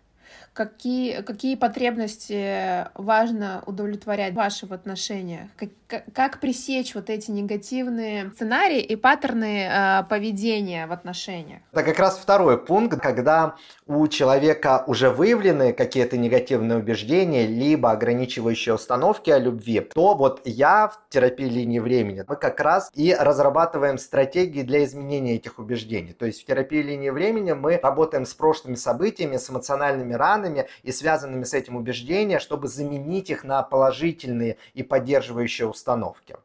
какие, 0.54 1.20
какие 1.22 1.56
потребности 1.56 2.86
важно 2.94 3.62
удовлетворять 3.66 4.32
в 4.32 4.36
ваших 4.36 4.70
отношениях, 4.70 5.48
как, 5.56 5.68
как 6.14 6.40
пресечь 6.40 6.94
вот 6.94 7.10
эти 7.10 7.30
негативные 7.30 8.30
сценарии 8.34 8.80
и 8.80 8.96
паттерны 8.96 9.68
э, 9.70 10.04
поведения 10.08 10.86
в 10.86 10.92
отношениях. 10.92 11.60
Это 11.72 11.82
как 11.82 11.98
раз 11.98 12.18
второй 12.18 12.58
пункт, 12.58 13.00
когда 13.00 13.56
у 13.86 14.06
человека 14.08 14.84
уже 14.86 15.10
выявлены 15.10 15.72
какие-то 15.72 16.16
негативные 16.16 16.78
убеждения, 16.78 17.46
либо 17.46 17.90
ограничивающие 17.90 18.74
установки 18.74 19.30
о 19.30 19.38
любви, 19.38 19.80
то 19.80 20.14
вот 20.14 20.42
я 20.44 20.88
в 20.88 20.98
терапии 21.10 21.48
линии 21.48 21.78
времени, 21.78 22.24
мы 22.26 22.36
как 22.36 22.60
раз 22.60 22.90
и 22.94 23.14
разрабатываем 23.14 23.98
стратегии 23.98 24.62
для 24.62 24.84
изменения 24.84 25.34
этих 25.36 25.58
убеждений. 25.58 26.12
То 26.12 26.26
есть 26.26 26.42
в 26.42 26.46
терапии 26.46 26.82
линии 26.82 27.10
времени 27.10 27.52
мы 27.52 27.78
работаем 27.82 28.26
с 28.26 28.34
прошлыми 28.34 28.74
событиями, 28.74 29.36
с 29.36 29.50
эмоциональными 29.50 30.14
ранами, 30.14 30.66
и 30.82 30.92
связанными 30.92 31.44
с 31.44 31.54
этим 31.54 31.76
убеждения, 31.76 32.38
чтобы 32.38 32.68
заменить 32.68 33.30
их 33.30 33.44
на 33.44 33.62
положительные 33.62 34.56
и 34.74 34.82
поддерживающие 34.82 35.68
установки. 35.68 35.83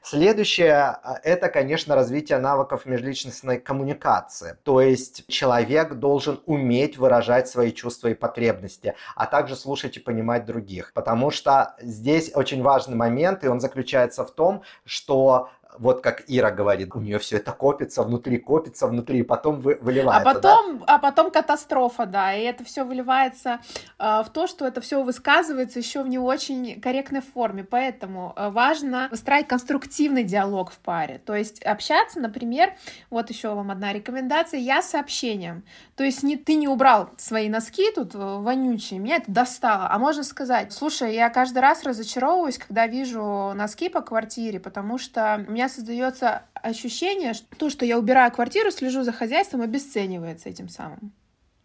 Следующее 0.03 0.74
а,– 0.74 1.19
это, 1.24 1.50
конечно, 1.50 1.96
развитие 1.96 2.39
навыков 2.39 2.86
межличностной 2.86 3.60
коммуникации. 3.60 4.58
То 4.63 4.81
есть 4.81 5.25
человек 5.27 5.93
должен 5.96 6.41
уметь 6.46 6.98
выражать 6.98 7.48
свои 7.48 7.72
чувства 7.72 8.10
и 8.10 8.13
потребности, 8.13 8.96
а 9.15 9.25
также 9.25 9.55
слушать 9.55 9.98
и 9.98 10.00
понимать 10.00 10.46
других. 10.46 10.91
Потому 10.93 11.31
что 11.31 11.75
здесь 11.81 12.31
очень 12.36 12.62
важный 12.62 12.96
момент, 12.96 13.43
и 13.43 13.48
он 13.48 13.60
заключается 13.60 14.25
в 14.25 14.31
том, 14.31 14.63
что 14.86 15.50
вот 15.77 16.01
как 16.01 16.23
Ира 16.27 16.51
говорит, 16.51 16.95
у 16.95 16.99
нее 16.99 17.19
все 17.19 17.38
это 17.38 17.51
копится 17.51 18.03
внутри, 18.03 18.38
копится 18.38 18.88
внутри, 18.88 19.19
и 19.19 19.23
потом 19.23 19.59
вы, 19.61 19.77
выливается. 19.81 20.29
А 20.29 20.33
потом, 20.33 20.79
да? 20.79 20.85
а 20.88 20.99
потом 20.99 21.31
катастрофа, 21.31 22.05
да, 22.05 22.33
и 22.33 22.41
это 22.43 22.63
все 22.63 22.83
выливается 22.83 23.59
э, 23.99 24.23
в 24.25 24.29
то, 24.33 24.47
что 24.47 24.65
это 24.65 24.81
все 24.81 25.03
высказывается 25.03 25.79
еще 25.79 26.01
в 26.01 26.07
не 26.07 26.17
очень 26.17 26.81
корректной 26.81 27.21
форме, 27.21 27.63
поэтому 27.63 28.33
э, 28.35 28.49
важно 28.49 29.09
выстраивать 29.11 29.47
конструктивный 29.47 30.23
диалог 30.23 30.71
в 30.71 30.79
паре, 30.79 31.21
то 31.23 31.35
есть 31.35 31.61
общаться, 31.63 32.19
например, 32.19 32.73
вот 33.09 33.29
еще 33.29 33.53
вам 33.53 33.69
одна 33.69 33.93
рекомендация, 33.93 34.59
я 34.59 34.81
сообщением, 34.81 35.63
то 35.95 36.03
есть 36.03 36.23
не, 36.23 36.35
ты 36.35 36.55
не 36.55 36.67
убрал 36.67 37.11
свои 37.17 37.47
носки 37.47 37.91
тут 37.93 38.15
э, 38.15 38.17
вонючие, 38.17 38.99
меня 38.99 39.17
это 39.17 39.31
достало, 39.31 39.88
а 39.89 39.99
можно 39.99 40.23
сказать, 40.23 40.73
слушай, 40.73 41.13
я 41.13 41.29
каждый 41.29 41.59
раз 41.59 41.83
разочаровываюсь, 41.83 42.57
когда 42.57 42.88
вижу 42.88 43.53
носки 43.53 43.89
по 43.89 44.01
квартире, 44.01 44.59
потому 44.59 44.97
что 44.97 45.45
у 45.47 45.51
меня 45.59 45.67
создается 45.67 46.43
ощущение, 46.53 47.33
что 47.33 47.45
то, 47.57 47.69
что 47.69 47.83
я 47.85 47.99
убираю 47.99 48.31
квартиру, 48.31 48.71
слежу 48.71 49.03
за 49.03 49.11
хозяйством, 49.11 49.61
обесценивается 49.61 50.47
этим 50.47 50.69
самым. 50.69 51.11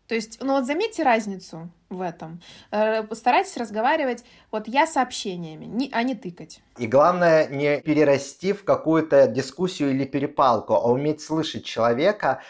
То 0.08 0.16
есть, 0.16 0.38
ну 0.42 0.54
вот 0.54 0.66
заметьте 0.66 1.04
разницу 1.04 1.70
в 1.88 2.00
этом. 2.00 2.40
Э, 2.72 3.04
постарайтесь 3.04 3.56
разговаривать 3.56 4.24
вот 4.50 4.66
я 4.66 4.86
сообщениями, 4.86 5.88
а 5.92 6.02
не 6.02 6.16
тыкать. 6.16 6.60
И 6.76 6.88
главное 6.88 7.46
не 7.46 7.80
перерасти 7.80 8.52
в 8.52 8.64
какую-то 8.64 9.28
дискуссию 9.28 9.90
или 9.92 10.04
перепалку, 10.04 10.74
а 10.74 10.90
уметь 10.90 11.20
слышать 11.20 11.64
человека, 11.64 12.42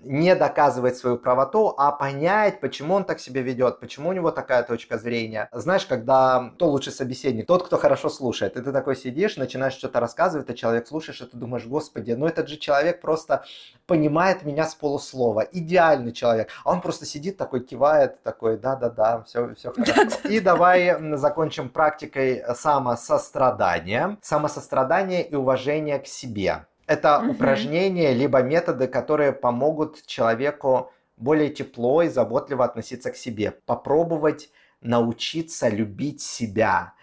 не 0.00 0.34
доказывать 0.34 0.96
свою 0.96 1.18
правоту, 1.18 1.74
а 1.76 1.90
понять, 1.92 2.60
почему 2.60 2.94
он 2.94 3.04
так 3.04 3.20
себя 3.20 3.42
ведет, 3.42 3.80
почему 3.80 4.10
у 4.10 4.12
него 4.12 4.30
такая 4.30 4.62
точка 4.62 4.98
зрения. 4.98 5.48
Знаешь, 5.52 5.86
когда 5.86 6.50
кто 6.54 6.68
лучший 6.68 6.92
собеседник? 6.92 7.46
Тот, 7.46 7.66
кто 7.66 7.76
хорошо 7.76 8.08
слушает. 8.08 8.56
И 8.56 8.62
ты 8.62 8.72
такой 8.72 8.96
сидишь, 8.96 9.36
начинаешь 9.36 9.74
что-то 9.74 10.00
рассказывать, 10.00 10.48
а 10.50 10.54
человек 10.54 10.86
слушаешь, 10.86 11.20
и 11.20 11.26
ты 11.26 11.36
думаешь, 11.36 11.66
господи, 11.66 12.12
ну 12.12 12.26
этот 12.26 12.48
же 12.48 12.56
человек 12.56 13.00
просто 13.00 13.44
понимает 13.86 14.44
меня 14.44 14.66
с 14.66 14.74
полуслова. 14.74 15.40
Идеальный 15.40 16.12
человек. 16.12 16.48
А 16.64 16.72
он 16.72 16.80
просто 16.80 17.04
сидит 17.04 17.36
такой, 17.36 17.60
кивает, 17.60 18.22
такой, 18.22 18.56
да-да-да, 18.56 19.22
все, 19.22 19.54
все 19.54 19.72
хорошо. 19.72 20.28
И 20.28 20.40
давай 20.40 20.96
закончим 21.16 21.68
практикой 21.68 22.44
самосострадания. 22.54 24.18
Самосострадание 24.22 25.26
и 25.26 25.34
уважение 25.34 25.98
к 25.98 26.06
себе. 26.06 26.66
Это 26.88 27.20
угу. 27.20 27.32
упражнения, 27.32 28.14
либо 28.14 28.42
методы, 28.42 28.88
которые 28.88 29.32
помогут 29.32 30.06
человеку 30.06 30.90
более 31.18 31.50
тепло 31.50 32.02
и 32.02 32.08
заботливо 32.08 32.64
относиться 32.64 33.10
к 33.10 33.16
себе. 33.16 33.52
Попробовать 33.66 34.50
научиться 34.80 35.68
любить 35.68 36.22
себя. 36.22 36.94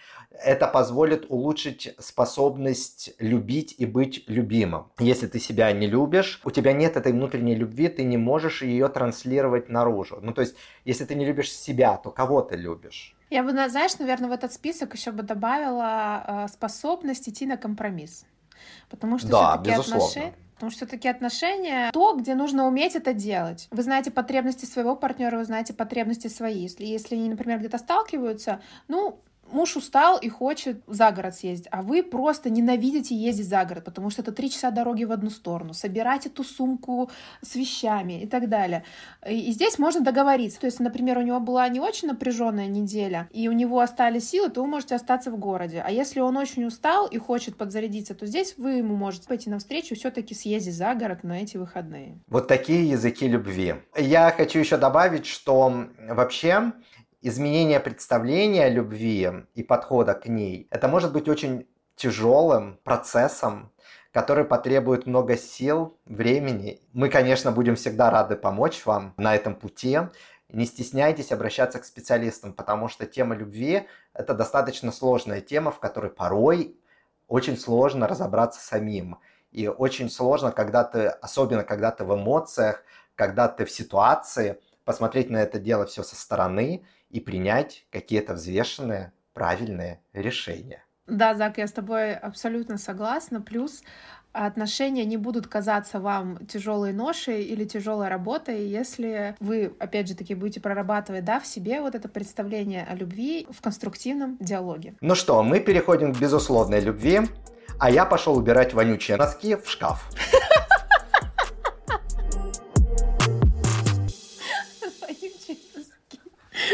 это 0.44 0.68
позволит 0.68 1.26
улучшить 1.30 1.96
способность 2.00 3.14
любить 3.20 3.76
и 3.78 3.86
быть 3.86 4.24
любимым. 4.28 4.92
Если 5.00 5.28
ты 5.28 5.40
себя 5.40 5.72
не 5.72 5.88
любишь, 5.88 6.42
у 6.44 6.52
тебя 6.52 6.74
нет 6.74 6.98
этой 6.98 7.14
внутренней 7.14 7.56
любви, 7.56 7.88
ты 7.88 8.04
не 8.04 8.18
можешь 8.18 8.62
ее 8.62 8.90
транслировать 8.90 9.70
наружу. 9.70 10.20
Ну, 10.22 10.34
то 10.34 10.42
есть, 10.42 10.56
если 10.84 11.06
ты 11.06 11.16
не 11.16 11.26
любишь 11.26 11.52
себя, 11.52 11.98
то 11.98 12.12
кого 12.12 12.42
ты 12.42 12.58
любишь? 12.58 13.16
Я 13.30 13.44
бы, 13.44 13.52
знаешь, 13.52 13.98
наверное, 14.00 14.30
в 14.30 14.34
этот 14.34 14.52
список 14.52 14.94
еще 14.96 15.12
бы 15.12 15.24
добавила 15.24 16.24
э, 16.28 16.48
способность 16.50 17.30
идти 17.30 17.46
на 17.46 17.58
компромисс. 17.58 18.26
Потому 18.90 19.18
что 19.18 19.30
да, 19.30 19.62
все-таки 19.64 19.72
отношения 19.72 20.34
Потому 20.56 20.72
что 20.72 20.86
все-таки 20.86 21.10
отношения 21.10 21.92
то, 21.92 22.16
где 22.16 22.34
нужно 22.34 22.66
уметь 22.66 22.96
это 22.96 23.14
делать. 23.14 23.68
Вы 23.72 23.84
знаете 23.84 24.10
потребности 24.10 24.66
своего 24.66 24.96
партнера, 24.96 25.38
вы 25.38 25.44
знаете 25.44 25.74
потребности 25.74 26.28
свои. 26.28 26.62
Если, 26.62 26.86
если 26.86 27.16
они, 27.16 27.28
например, 27.28 27.60
где-то 27.60 27.78
сталкиваются, 27.78 28.62
ну, 28.88 29.20
муж 29.52 29.76
устал 29.76 30.18
и 30.18 30.30
хочет 30.30 30.82
за 30.88 31.12
город 31.12 31.36
съездить, 31.36 31.68
а 31.72 31.82
вы 31.82 32.04
просто 32.04 32.50
ненавидите 32.50 33.16
ездить 33.16 33.48
за 33.48 33.64
город, 33.66 33.84
потому 33.84 34.10
что 34.10 34.22
это 34.22 34.32
три 34.32 34.50
часа 34.50 34.72
дороги 34.72 35.04
в 35.04 35.12
одну 35.12 35.30
сторону, 35.30 35.74
собирать 35.74 36.26
эту 36.26 36.44
сумку 36.44 37.10
с 37.42 37.56
вещами 37.56 38.24
и 38.24 38.28
так 38.28 38.50
далее. 38.50 38.84
И 39.28 39.52
здесь 39.52 39.80
можно 39.80 40.02
договориться. 40.02 40.60
То 40.60 40.66
есть, 40.66 40.80
например, 40.80 41.18
у 41.18 41.22
него 41.22 41.40
была 41.40 41.68
не 41.70 41.80
очень 41.80 42.08
напряженная 42.08 42.68
неделя, 42.68 43.28
и 43.32 43.48
у 43.48 43.52
него 43.52 43.80
остались 43.80 44.30
силы, 44.30 44.50
то 44.50 44.62
вы 44.62 44.68
можете 44.68 44.96
остаться 44.96 45.32
в 45.32 45.38
городе. 45.38 45.84
А 45.86 45.92
если 45.92 46.20
он 46.20 46.38
очень 46.38 46.66
устал 46.66 47.08
и 47.08 47.18
хочет 47.18 47.58
подзарядиться, 47.58 48.16
то 48.16 48.26
здесь 48.26 48.56
вы 48.58 48.74
ему 48.74 48.96
можете 48.96 49.28
пойти 49.28 49.50
навстречу 49.50 49.96
все-таки 49.96 50.34
съездить 50.34 50.76
за 50.76 50.94
город 50.96 51.24
на 51.24 51.42
эти 51.42 51.58
выходные. 51.58 52.20
Вот 52.28 52.48
такие 52.48 52.90
языки 52.90 53.28
любви. 53.28 53.76
Я 53.98 54.32
хочу 54.32 54.60
еще 54.60 54.78
добавить, 54.78 55.26
что 55.26 55.88
вообще 56.10 56.74
изменение 57.28 57.80
представления 57.80 58.70
любви 58.70 59.32
и 59.56 59.64
подхода 59.64 60.14
к 60.14 60.28
ней, 60.28 60.68
это 60.70 60.88
может 60.88 61.12
быть 61.12 61.28
очень 61.28 61.68
тяжелым 61.96 62.80
процессом, 62.84 63.72
который 64.12 64.46
потребует 64.46 65.08
много 65.08 65.36
сил, 65.36 65.98
времени. 66.06 66.82
Мы, 66.94 67.10
конечно, 67.10 67.52
будем 67.52 67.76
всегда 67.76 68.12
рады 68.12 68.36
помочь 68.36 68.86
вам 68.86 69.16
на 69.18 69.36
этом 69.36 69.56
пути. 69.56 69.98
Не 70.50 70.66
стесняйтесь 70.68 71.32
обращаться 71.32 71.80
к 71.80 71.86
специалистам, 71.86 72.54
потому 72.54 72.90
что 72.90 73.08
тема 73.08 73.36
любви– 73.36 73.88
это 74.14 74.36
достаточно 74.36 74.92
сложная 74.92 75.42
тема, 75.42 75.72
в 75.72 75.80
которой 75.80 76.12
порой 76.12 76.78
очень 77.28 77.58
сложно 77.58 78.08
разобраться 78.08 78.62
самим. 78.62 79.18
И 79.52 79.68
очень 79.68 80.12
сложно, 80.12 80.52
когда 80.52 80.84
ты, 80.84 81.08
особенно 81.08 81.64
когда 81.64 81.90
ты 81.90 82.04
в 82.04 82.14
эмоциях, 82.14 82.84
когда 83.16 83.48
ты 83.48 83.66
в 83.66 83.72
ситуации, 83.72 84.60
посмотреть 84.84 85.32
на 85.32 85.38
это 85.38 85.60
дело 85.60 85.88
все 85.88 86.04
со 86.04 86.16
стороны 86.16 86.86
и 87.10 87.20
принять 87.20 87.86
какие-то 87.92 88.34
взвешенные, 88.34 89.14
правильные 89.34 90.02
решения. 90.14 90.84
Да, 91.08 91.36
Зак, 91.36 91.60
я 91.60 91.68
с 91.68 91.72
тобой 91.72 92.16
абсолютно 92.16 92.78
согласна. 92.78 93.40
Плюс 93.40 93.84
отношения 94.32 95.06
не 95.06 95.18
будут 95.18 95.48
казаться 95.48 96.00
вам 96.00 96.46
тяжелой 96.48 96.94
ношей 96.94 97.44
или 97.44 97.64
тяжелой 97.64 98.10
работой, 98.10 98.68
если 98.68 99.36
вы, 99.40 99.74
опять 99.80 100.08
же 100.08 100.16
таки, 100.16 100.36
будете 100.36 100.60
прорабатывать 100.60 101.24
да, 101.24 101.40
в 101.40 101.46
себе 101.46 101.80
вот 101.82 101.96
это 101.96 102.10
представление 102.10 102.86
о 102.90 102.96
любви 102.96 103.48
в 103.50 103.62
конструктивном 103.62 104.38
диалоге. 104.40 104.96
Ну 105.02 105.16
что, 105.16 105.42
мы 105.44 105.60
переходим 105.60 106.14
к 106.14 106.20
безусловной 106.20 106.82
любви, 106.82 107.22
а 107.80 107.90
я 107.90 108.06
пошел 108.06 108.36
убирать 108.36 108.74
вонючие 108.74 109.18
носки 109.18 109.56
в 109.56 109.70
шкаф. 109.70 110.10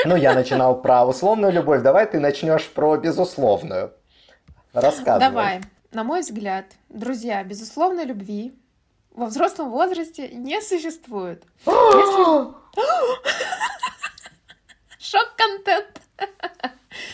Ну, 0.06 0.16
я 0.16 0.34
начинал 0.34 0.82
про 0.82 1.06
условную 1.06 1.52
любовь. 1.52 1.82
Давай 1.82 2.06
ты 2.06 2.20
начнешь 2.20 2.68
про 2.70 2.98
безусловную. 2.98 3.94
Рассказывай. 4.74 5.20
Давай. 5.20 5.62
На 5.92 6.04
мой 6.04 6.22
взгляд, 6.22 6.66
друзья, 6.90 7.44
безусловной 7.44 8.06
любви 8.06 8.54
во 9.14 9.26
взрослом 9.26 9.70
возрасте 9.72 10.30
не 10.30 10.62
существует. 10.62 11.44
Шок-контент. 15.00 16.02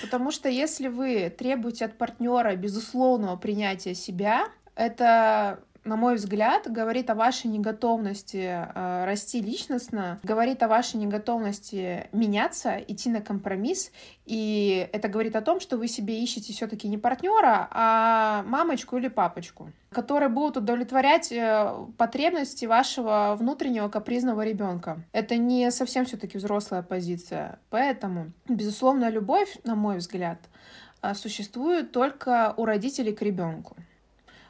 Потому 0.02 0.32
что 0.32 0.50
если 0.50 0.88
вы 0.88 1.30
требуете 1.30 1.86
от 1.86 1.98
партнера 1.98 2.56
безусловного 2.56 3.36
принятия 3.36 3.96
себя, 3.96 4.48
это 4.76 5.60
на 5.88 5.96
мой 5.96 6.16
взгляд, 6.16 6.70
говорит 6.70 7.10
о 7.10 7.16
вашей 7.16 7.48
неготовности 7.48 8.68
э, 8.74 9.06
расти 9.06 9.42
личностно, 9.42 10.20
говорит 10.22 10.62
о 10.62 10.68
вашей 10.68 10.98
неготовности 10.98 12.08
меняться, 12.12 12.78
идти 12.88 13.10
на 13.10 13.22
компромисс. 13.22 13.92
И 14.26 14.88
это 14.92 15.08
говорит 15.08 15.36
о 15.36 15.42
том, 15.42 15.60
что 15.60 15.78
вы 15.78 15.88
себе 15.88 16.22
ищете 16.22 16.52
все-таки 16.54 16.88
не 16.88 16.98
партнера, 16.98 17.70
а 17.72 18.44
мамочку 18.44 18.98
или 18.98 19.08
папочку, 19.08 19.72
которые 19.90 20.30
будут 20.30 20.58
удовлетворять 20.58 21.32
э, 21.32 21.74
потребности 21.98 22.66
вашего 22.66 23.36
внутреннего 23.40 23.88
капризного 23.88 24.44
ребенка. 24.46 25.04
Это 25.14 25.38
не 25.38 25.72
совсем 25.72 26.06
все-таки 26.06 26.38
взрослая 26.38 26.82
позиция. 26.82 27.60
Поэтому, 27.70 28.32
безусловно, 28.50 29.10
любовь, 29.10 29.58
на 29.64 29.76
мой 29.76 29.98
взгляд, 29.98 30.40
э, 31.02 31.14
существует 31.14 31.94
только 31.94 32.54
у 32.58 32.66
родителей 32.66 33.14
к 33.14 33.22
ребенку. 33.22 33.78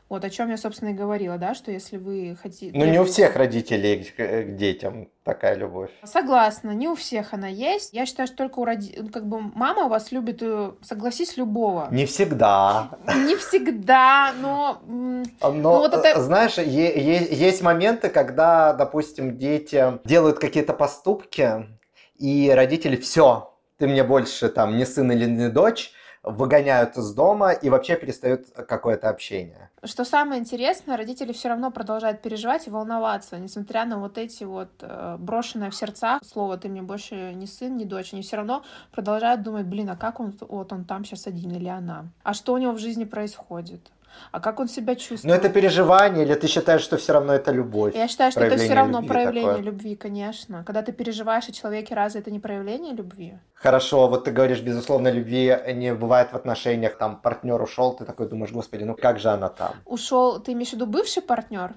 Вот 0.10 0.24
о 0.24 0.30
чем 0.30 0.50
я, 0.50 0.58
собственно, 0.58 0.90
и 0.90 0.94
говорила, 0.94 1.38
да, 1.38 1.54
что 1.54 1.70
если 1.70 1.98
вы 1.98 2.38
хотите... 2.42 2.72
Ну, 2.74 2.86
не 2.86 3.00
у 3.00 3.04
всех 3.04 3.36
родителей 3.36 4.06
к, 4.06 4.56
детям 4.56 5.10
такая 5.24 5.56
любовь. 5.56 5.90
Согласна, 6.04 6.72
не 6.72 6.88
у 6.88 6.96
всех 6.96 7.34
она 7.34 7.50
есть. 7.50 7.94
Я 7.94 8.06
считаю, 8.06 8.28
что 8.28 8.38
только 8.38 8.60
у 8.60 8.66
родителей... 8.66 9.02
Ну, 9.02 9.10
как 9.10 9.28
бы 9.28 9.42
мама 9.42 9.90
вас 9.90 10.14
любит, 10.14 10.38
э, 10.42 10.72
согласись, 10.82 11.36
любого. 11.36 11.90
Не 11.92 12.06
всегда. 12.06 12.92
Не 13.28 13.36
всегда, 13.36 14.34
но... 14.40 14.82
Но, 14.88 15.52
ну, 15.52 15.70
вот 15.72 15.94
это... 15.94 16.22
знаешь, 16.22 16.58
есть 16.58 17.62
моменты, 17.62 18.08
когда, 18.08 18.72
допустим, 18.74 19.38
дети 19.38 20.00
делают 20.06 20.40
какие-то 20.40 20.72
поступки, 20.72 21.66
и 22.16 22.50
родители 22.56 22.96
все, 22.96 23.54
ты 23.78 23.88
мне 23.88 24.04
больше 24.04 24.48
там 24.48 24.78
не 24.78 24.86
сын 24.86 25.12
или 25.12 25.26
не 25.26 25.50
дочь, 25.50 25.92
выгоняют 26.32 26.98
из 26.98 27.14
дома 27.14 27.52
и 27.52 27.70
вообще 27.70 27.96
перестают 27.96 28.48
какое-то 28.68 29.10
общение. 29.10 29.70
Что 29.84 30.06
самое 30.06 30.42
интересное, 30.42 30.98
родители 30.98 31.34
все 31.34 31.50
равно 31.50 31.72
продолжают 31.72 32.22
переживать 32.22 32.68
и 32.68 32.70
волноваться, 32.70 33.38
несмотря 33.38 33.86
на 33.86 34.00
вот 34.00 34.18
эти 34.18 34.44
вот 34.44 34.70
э, 34.82 35.18
брошенное 35.20 35.70
в 35.70 35.76
сердцах 35.76 36.22
слово 36.26 36.58
«ты 36.58 36.68
мне 36.68 36.82
больше 36.82 37.34
не 37.34 37.46
сын, 37.46 37.78
не 37.78 37.86
дочь», 37.86 38.12
они 38.12 38.22
все 38.22 38.38
равно 38.38 38.64
продолжают 38.92 39.44
думать, 39.44 39.66
блин, 39.66 39.90
а 39.90 39.96
как 39.96 40.20
он, 40.20 40.34
вот 40.42 40.74
он 40.74 40.84
там 40.84 41.06
сейчас 41.06 41.28
один 41.28 41.52
или 41.52 41.68
она? 41.68 42.06
А 42.24 42.34
что 42.34 42.54
у 42.54 42.58
него 42.58 42.72
в 42.72 42.80
жизни 42.80 43.06
происходит? 43.06 43.82
А 44.32 44.40
как 44.40 44.60
он 44.60 44.68
себя 44.68 44.96
чувствует? 44.96 45.24
Ну, 45.24 45.34
это 45.34 45.50
переживание, 45.50 46.26
или 46.26 46.34
ты 46.36 46.48
считаешь, 46.48 46.82
что 46.82 46.98
все 46.98 47.14
равно 47.14 47.34
это 47.34 47.52
любовь? 47.52 47.96
Я 47.96 48.08
считаю, 48.08 48.32
что 48.32 48.42
это 48.42 48.58
все 48.58 48.74
равно 48.74 49.02
проявление 49.04 49.52
такое. 49.54 49.66
любви, 49.66 49.96
конечно. 49.96 50.64
Когда 50.66 50.82
ты 50.82 50.92
переживаешь 50.92 51.48
о 51.50 51.52
человеке, 51.52 51.96
разве 51.96 52.22
это 52.22 52.32
не 52.32 52.40
проявление 52.40 52.94
любви? 52.94 53.34
Хорошо, 53.54 54.08
вот 54.08 54.26
ты 54.26 54.32
говоришь, 54.32 54.62
безусловно, 54.62 55.10
любви 55.10 55.56
не 55.74 55.94
бывает 55.94 56.32
в 56.32 56.36
отношениях, 56.36 56.98
там 56.98 57.18
партнер 57.18 57.62
ушел, 57.62 57.94
ты 57.94 58.06
такой 58.06 58.28
думаешь, 58.28 58.52
господи, 58.52 58.84
ну 58.84 58.96
как 58.96 59.20
же 59.20 59.30
она 59.30 59.50
там? 59.50 59.74
Ушел, 59.86 60.40
ты 60.40 60.54
имеешь 60.54 60.70
в 60.70 60.74
виду 60.74 60.86
бывший 60.86 61.22
партнер? 61.24 61.74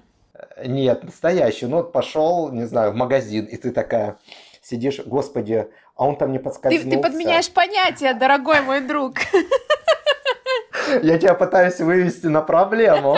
Нет, 0.65 1.03
настоящий. 1.03 1.65
Ну, 1.67 1.77
вот 1.77 1.91
пошел, 1.91 2.51
не 2.51 2.65
знаю, 2.65 2.91
в 2.91 2.95
магазин, 2.95 3.45
и 3.45 3.57
ты 3.57 3.71
такая 3.71 4.17
сидишь, 4.61 4.99
господи, 5.05 5.67
а 5.95 6.07
он 6.07 6.15
там 6.15 6.31
не 6.31 6.39
подскользнулся. 6.39 6.89
Ты, 6.89 6.95
ты 6.95 7.01
подменяешь 7.01 7.51
понятие, 7.51 8.13
дорогой 8.13 8.61
мой 8.61 8.81
друг. 8.81 9.15
Я 11.01 11.17
тебя 11.17 11.33
пытаюсь 11.33 11.79
вывести 11.79 12.27
на 12.27 12.41
проблему. 12.41 13.17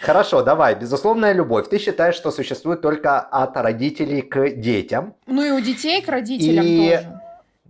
Хорошо, 0.00 0.42
давай. 0.42 0.74
Безусловная 0.74 1.32
любовь. 1.32 1.68
Ты 1.68 1.78
считаешь, 1.78 2.16
что 2.16 2.30
существует 2.30 2.80
только 2.80 3.20
от 3.20 3.56
родителей 3.56 4.22
к 4.22 4.50
детям. 4.50 5.14
Ну 5.26 5.42
и 5.42 5.50
у 5.50 5.60
детей 5.60 6.02
к 6.02 6.08
родителям 6.08 6.64
и... 6.64 6.90
тоже. 6.90 7.20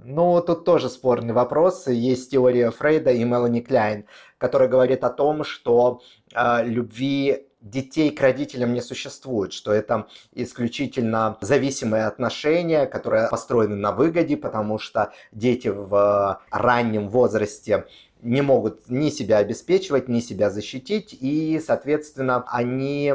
Ну, 0.04 0.40
тут 0.40 0.64
тоже 0.64 0.88
спорный 0.88 1.34
вопрос. 1.34 1.86
Есть 1.86 2.30
теория 2.30 2.70
Фрейда 2.70 3.12
и 3.12 3.22
Мелани 3.24 3.60
Кляйн, 3.60 4.06
которая 4.38 4.68
говорит 4.68 5.04
о 5.04 5.10
том, 5.10 5.44
что 5.44 6.00
э, 6.34 6.64
любви 6.64 7.46
детей 7.60 8.10
к 8.10 8.20
родителям 8.20 8.74
не 8.74 8.80
существует, 8.80 9.52
что 9.52 9.72
это 9.72 10.08
исключительно 10.32 11.38
зависимые 11.40 12.06
отношения, 12.06 12.86
которые 12.86 13.28
построены 13.28 13.76
на 13.76 13.92
выгоде, 13.92 14.36
потому 14.36 14.78
что 14.78 15.12
дети 15.30 15.68
в 15.68 16.40
раннем 16.50 17.08
возрасте 17.08 17.86
не 18.22 18.40
могут 18.40 18.88
ни 18.88 19.10
себя 19.10 19.38
обеспечивать, 19.38 20.08
ни 20.08 20.20
себя 20.20 20.48
защитить, 20.48 21.16
и, 21.20 21.60
соответственно, 21.64 22.44
они 22.48 23.14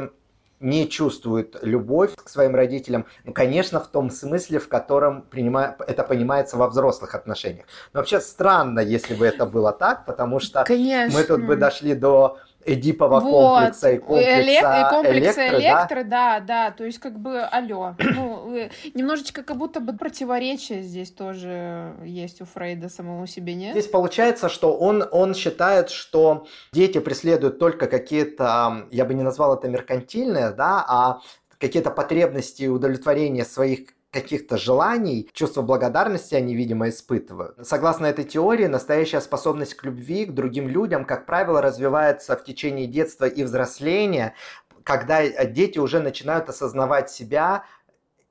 не 0.60 0.88
чувствуют 0.88 1.56
любовь 1.62 2.14
к 2.16 2.28
своим 2.28 2.54
родителям, 2.54 3.06
ну, 3.24 3.32
конечно, 3.32 3.80
в 3.80 3.88
том 3.88 4.10
смысле, 4.10 4.58
в 4.58 4.68
котором 4.68 5.22
принимая, 5.22 5.76
это 5.86 6.02
понимается 6.02 6.56
во 6.56 6.68
взрослых 6.68 7.14
отношениях. 7.14 7.66
Но 7.92 8.00
вообще 8.00 8.20
странно, 8.20 8.80
если 8.80 9.14
бы 9.14 9.26
это 9.26 9.46
было 9.46 9.72
так, 9.72 10.04
потому 10.04 10.40
что 10.40 10.64
конечно. 10.64 11.16
мы 11.16 11.24
тут 11.24 11.44
бы 11.44 11.56
дошли 11.56 11.94
до 11.94 12.38
Эдипова 12.74 13.20
вот. 13.20 13.30
комплекса 13.30 13.90
и 13.90 13.98
комплекса, 13.98 14.40
Элек... 14.40 14.60
и 14.60 14.94
комплекса 14.94 15.48
электро, 15.48 15.58
электро 15.58 16.04
да? 16.04 16.40
да, 16.40 16.40
да, 16.40 16.70
то 16.70 16.84
есть 16.84 16.98
как 16.98 17.18
бы 17.18 17.40
алло, 17.40 17.94
ну, 17.98 18.68
немножечко 18.94 19.42
как 19.42 19.56
будто 19.56 19.80
бы 19.80 19.96
противоречие 19.96 20.82
здесь 20.82 21.10
тоже 21.10 21.94
есть 22.04 22.40
у 22.40 22.44
Фрейда 22.44 22.88
самому 22.88 23.26
себе, 23.26 23.54
нет? 23.54 23.72
Здесь 23.72 23.88
получается, 23.88 24.48
что 24.48 24.76
он, 24.76 25.04
он 25.10 25.34
считает, 25.34 25.90
что 25.90 26.46
дети 26.72 26.98
преследуют 26.98 27.58
только 27.58 27.86
какие-то, 27.86 28.86
я 28.90 29.04
бы 29.04 29.14
не 29.14 29.22
назвал 29.22 29.56
это 29.56 29.68
меркантильные, 29.68 30.50
да, 30.50 30.84
а 30.86 31.20
какие-то 31.58 31.90
потребности 31.90 32.62
и 32.62 32.68
удовлетворения 32.68 33.44
своих 33.44 33.97
каких-то 34.10 34.56
желаний, 34.56 35.28
чувство 35.32 35.62
благодарности 35.62 36.34
они, 36.34 36.54
видимо, 36.54 36.88
испытывают. 36.88 37.56
Согласно 37.66 38.06
этой 38.06 38.24
теории, 38.24 38.66
настоящая 38.66 39.20
способность 39.20 39.74
к 39.74 39.84
любви, 39.84 40.24
к 40.24 40.32
другим 40.32 40.68
людям, 40.68 41.04
как 41.04 41.26
правило, 41.26 41.60
развивается 41.60 42.36
в 42.36 42.44
течение 42.44 42.86
детства 42.86 43.26
и 43.26 43.42
взросления, 43.44 44.34
когда 44.82 45.44
дети 45.44 45.78
уже 45.78 46.00
начинают 46.00 46.48
осознавать 46.48 47.10
себя 47.10 47.64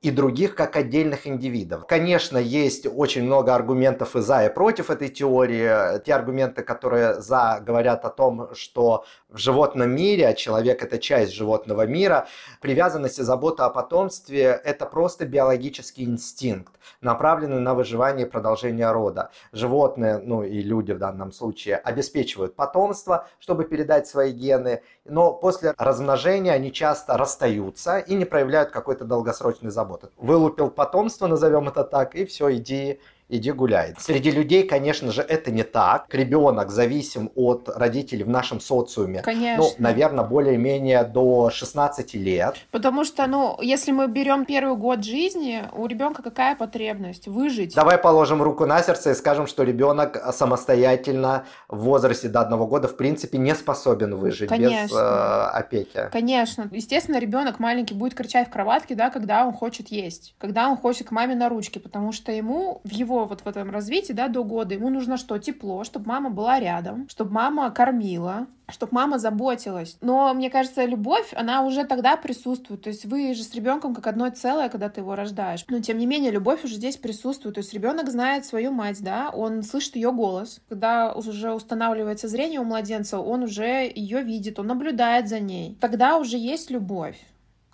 и 0.00 0.12
других 0.12 0.54
как 0.54 0.76
отдельных 0.76 1.26
индивидов. 1.26 1.84
Конечно, 1.88 2.38
есть 2.38 2.86
очень 2.86 3.24
много 3.24 3.52
аргументов 3.52 4.14
и 4.14 4.20
за, 4.20 4.46
и 4.46 4.54
против 4.54 4.90
этой 4.90 5.08
теории. 5.08 5.98
Те 6.04 6.14
аргументы, 6.14 6.62
которые 6.62 7.20
за, 7.20 7.60
говорят 7.60 8.04
о 8.04 8.10
том, 8.10 8.54
что 8.54 9.04
в 9.28 9.38
животном 9.38 9.90
мире, 9.90 10.28
а 10.28 10.34
человек 10.34 10.84
это 10.84 10.98
часть 10.98 11.32
животного 11.32 11.84
мира, 11.84 12.28
привязанность 12.60 13.18
и 13.18 13.24
забота 13.24 13.66
о 13.66 13.70
потомстве– 13.70 14.60
это 14.64 14.86
просто 14.86 15.26
биологический 15.26 16.04
инстинкт, 16.04 16.72
направленный 17.00 17.60
на 17.60 17.74
выживание 17.74 18.26
и 18.26 18.30
продолжение 18.30 18.92
рода. 18.92 19.30
Животные, 19.52 20.18
ну 20.18 20.44
и 20.44 20.62
люди 20.62 20.92
в 20.92 20.98
данном 20.98 21.32
случае, 21.32 21.76
обеспечивают 21.76 22.54
потомство, 22.54 23.26
чтобы 23.40 23.64
передать 23.64 24.06
свои 24.06 24.30
гены, 24.30 24.82
но 25.04 25.32
после 25.32 25.74
размножения 25.76 26.52
они 26.52 26.72
часто 26.72 27.16
расстаются 27.16 27.98
и 27.98 28.14
не 28.14 28.24
проявляют 28.24 28.70
какой-то 28.70 29.04
долгосрочной 29.04 29.72
заботы. 29.72 29.87
Вылупил 30.16 30.70
потомство, 30.70 31.26
назовем 31.26 31.68
это 31.68 31.84
так, 31.84 32.14
и 32.14 32.24
все, 32.24 32.54
иди 32.54 33.00
иди 33.28 33.52
гуляй. 33.52 33.94
Среди 33.98 34.30
людей, 34.30 34.62
конечно 34.64 35.12
же, 35.12 35.22
это 35.22 35.50
не 35.50 35.62
так. 35.62 36.06
Ребенок 36.12 36.70
зависим 36.70 37.30
от 37.34 37.68
родителей 37.68 38.24
в 38.24 38.28
нашем 38.28 38.60
социуме. 38.60 39.22
Конечно. 39.22 39.64
Ну, 39.64 39.70
наверное, 39.78 40.24
более-менее 40.24 41.04
до 41.04 41.50
16 41.50 42.14
лет. 42.14 42.56
Потому 42.70 43.04
что, 43.04 43.26
ну, 43.26 43.58
если 43.60 43.92
мы 43.92 44.08
берем 44.08 44.44
первый 44.44 44.76
год 44.76 45.04
жизни, 45.04 45.62
у 45.72 45.86
ребенка 45.86 46.22
какая 46.22 46.56
потребность? 46.56 47.28
Выжить. 47.28 47.74
Давай 47.74 47.98
положим 47.98 48.42
руку 48.42 48.66
на 48.66 48.82
сердце 48.82 49.10
и 49.10 49.14
скажем, 49.14 49.46
что 49.46 49.62
ребенок 49.62 50.16
самостоятельно 50.32 51.44
в 51.68 51.80
возрасте 51.80 52.28
до 52.28 52.40
одного 52.40 52.66
года, 52.66 52.88
в 52.88 52.96
принципе, 52.96 53.38
не 53.38 53.54
способен 53.54 54.16
выжить 54.16 54.48
Конечно. 54.48 54.84
без 54.84 54.92
э, 54.92 55.50
опеки. 55.52 56.08
Конечно. 56.12 56.68
Естественно, 56.70 57.18
ребенок 57.18 57.58
маленький 57.58 57.94
будет 57.94 58.14
кричать 58.14 58.48
в 58.48 58.50
кроватке, 58.50 58.94
да, 58.94 59.10
когда 59.10 59.46
он 59.46 59.52
хочет 59.52 59.88
есть, 59.88 60.34
когда 60.38 60.68
он 60.68 60.76
хочет 60.76 61.08
к 61.08 61.10
маме 61.10 61.34
на 61.34 61.48
ручке, 61.48 61.80
потому 61.80 62.12
что 62.12 62.32
ему 62.32 62.80
в 62.84 62.90
его 62.90 63.17
вот 63.26 63.42
в 63.42 63.46
этом 63.46 63.70
развитии, 63.70 64.12
да, 64.12 64.28
до 64.28 64.44
года, 64.44 64.74
ему 64.74 64.90
нужно 64.90 65.16
что? 65.16 65.38
Тепло, 65.38 65.84
чтобы 65.84 66.06
мама 66.06 66.30
была 66.30 66.60
рядом, 66.60 67.08
чтобы 67.08 67.32
мама 67.32 67.70
кормила, 67.70 68.46
чтобы 68.68 68.94
мама 68.94 69.18
заботилась. 69.18 69.96
Но 70.00 70.32
мне 70.34 70.50
кажется, 70.50 70.84
любовь, 70.84 71.32
она 71.34 71.62
уже 71.62 71.84
тогда 71.84 72.16
присутствует. 72.16 72.82
То 72.82 72.90
есть 72.90 73.04
вы 73.04 73.34
же 73.34 73.42
с 73.42 73.54
ребенком 73.54 73.94
как 73.94 74.06
одно 74.06 74.28
целое, 74.30 74.68
когда 74.68 74.88
ты 74.88 75.00
его 75.00 75.14
рождаешь. 75.14 75.64
Но 75.68 75.80
тем 75.80 75.98
не 75.98 76.06
менее, 76.06 76.30
любовь 76.30 76.64
уже 76.64 76.74
здесь 76.74 76.96
присутствует. 76.96 77.54
То 77.54 77.60
есть 77.60 77.72
ребенок 77.72 78.10
знает 78.10 78.44
свою 78.44 78.72
мать, 78.72 79.02
да, 79.02 79.30
он 79.30 79.62
слышит 79.62 79.96
ее 79.96 80.12
голос. 80.12 80.60
Когда 80.68 81.12
уже 81.12 81.52
устанавливается 81.52 82.28
зрение 82.28 82.60
у 82.60 82.64
младенца, 82.64 83.18
он 83.18 83.42
уже 83.44 83.90
ее 83.94 84.22
видит, 84.22 84.58
он 84.58 84.66
наблюдает 84.66 85.28
за 85.28 85.40
ней. 85.40 85.76
Тогда 85.80 86.18
уже 86.18 86.36
есть 86.36 86.70
любовь. 86.70 87.16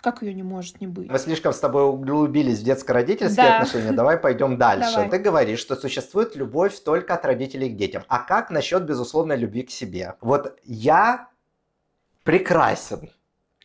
Как 0.05 0.21
ее 0.21 0.35
не 0.35 0.43
может 0.43 0.81
не 0.81 0.85
быть? 0.85 1.09
Мы 1.09 1.17
слишком 1.17 1.51
с 1.51 1.57
тобой 1.57 1.83
углубились 1.89 2.59
в 2.59 2.63
детско-родительские 2.63 3.43
да. 3.43 3.57
отношения. 3.57 3.91
Давай 3.91 4.17
пойдем 4.17 4.55
дальше. 4.55 4.91
Давай. 4.91 5.09
Ты 5.09 5.17
говоришь, 5.17 5.57
что 5.57 5.75
существует 5.75 6.35
любовь 6.35 6.79
только 6.79 7.15
от 7.15 7.25
родителей 7.25 7.69
к 7.69 7.75
детям. 7.75 8.03
А 8.07 8.19
как 8.19 8.51
насчет 8.51 8.83
безусловной 8.83 9.35
любви 9.35 9.63
к 9.63 9.71
себе? 9.71 10.13
Вот 10.21 10.59
я 10.63 11.29
прекрасен, 12.21 13.09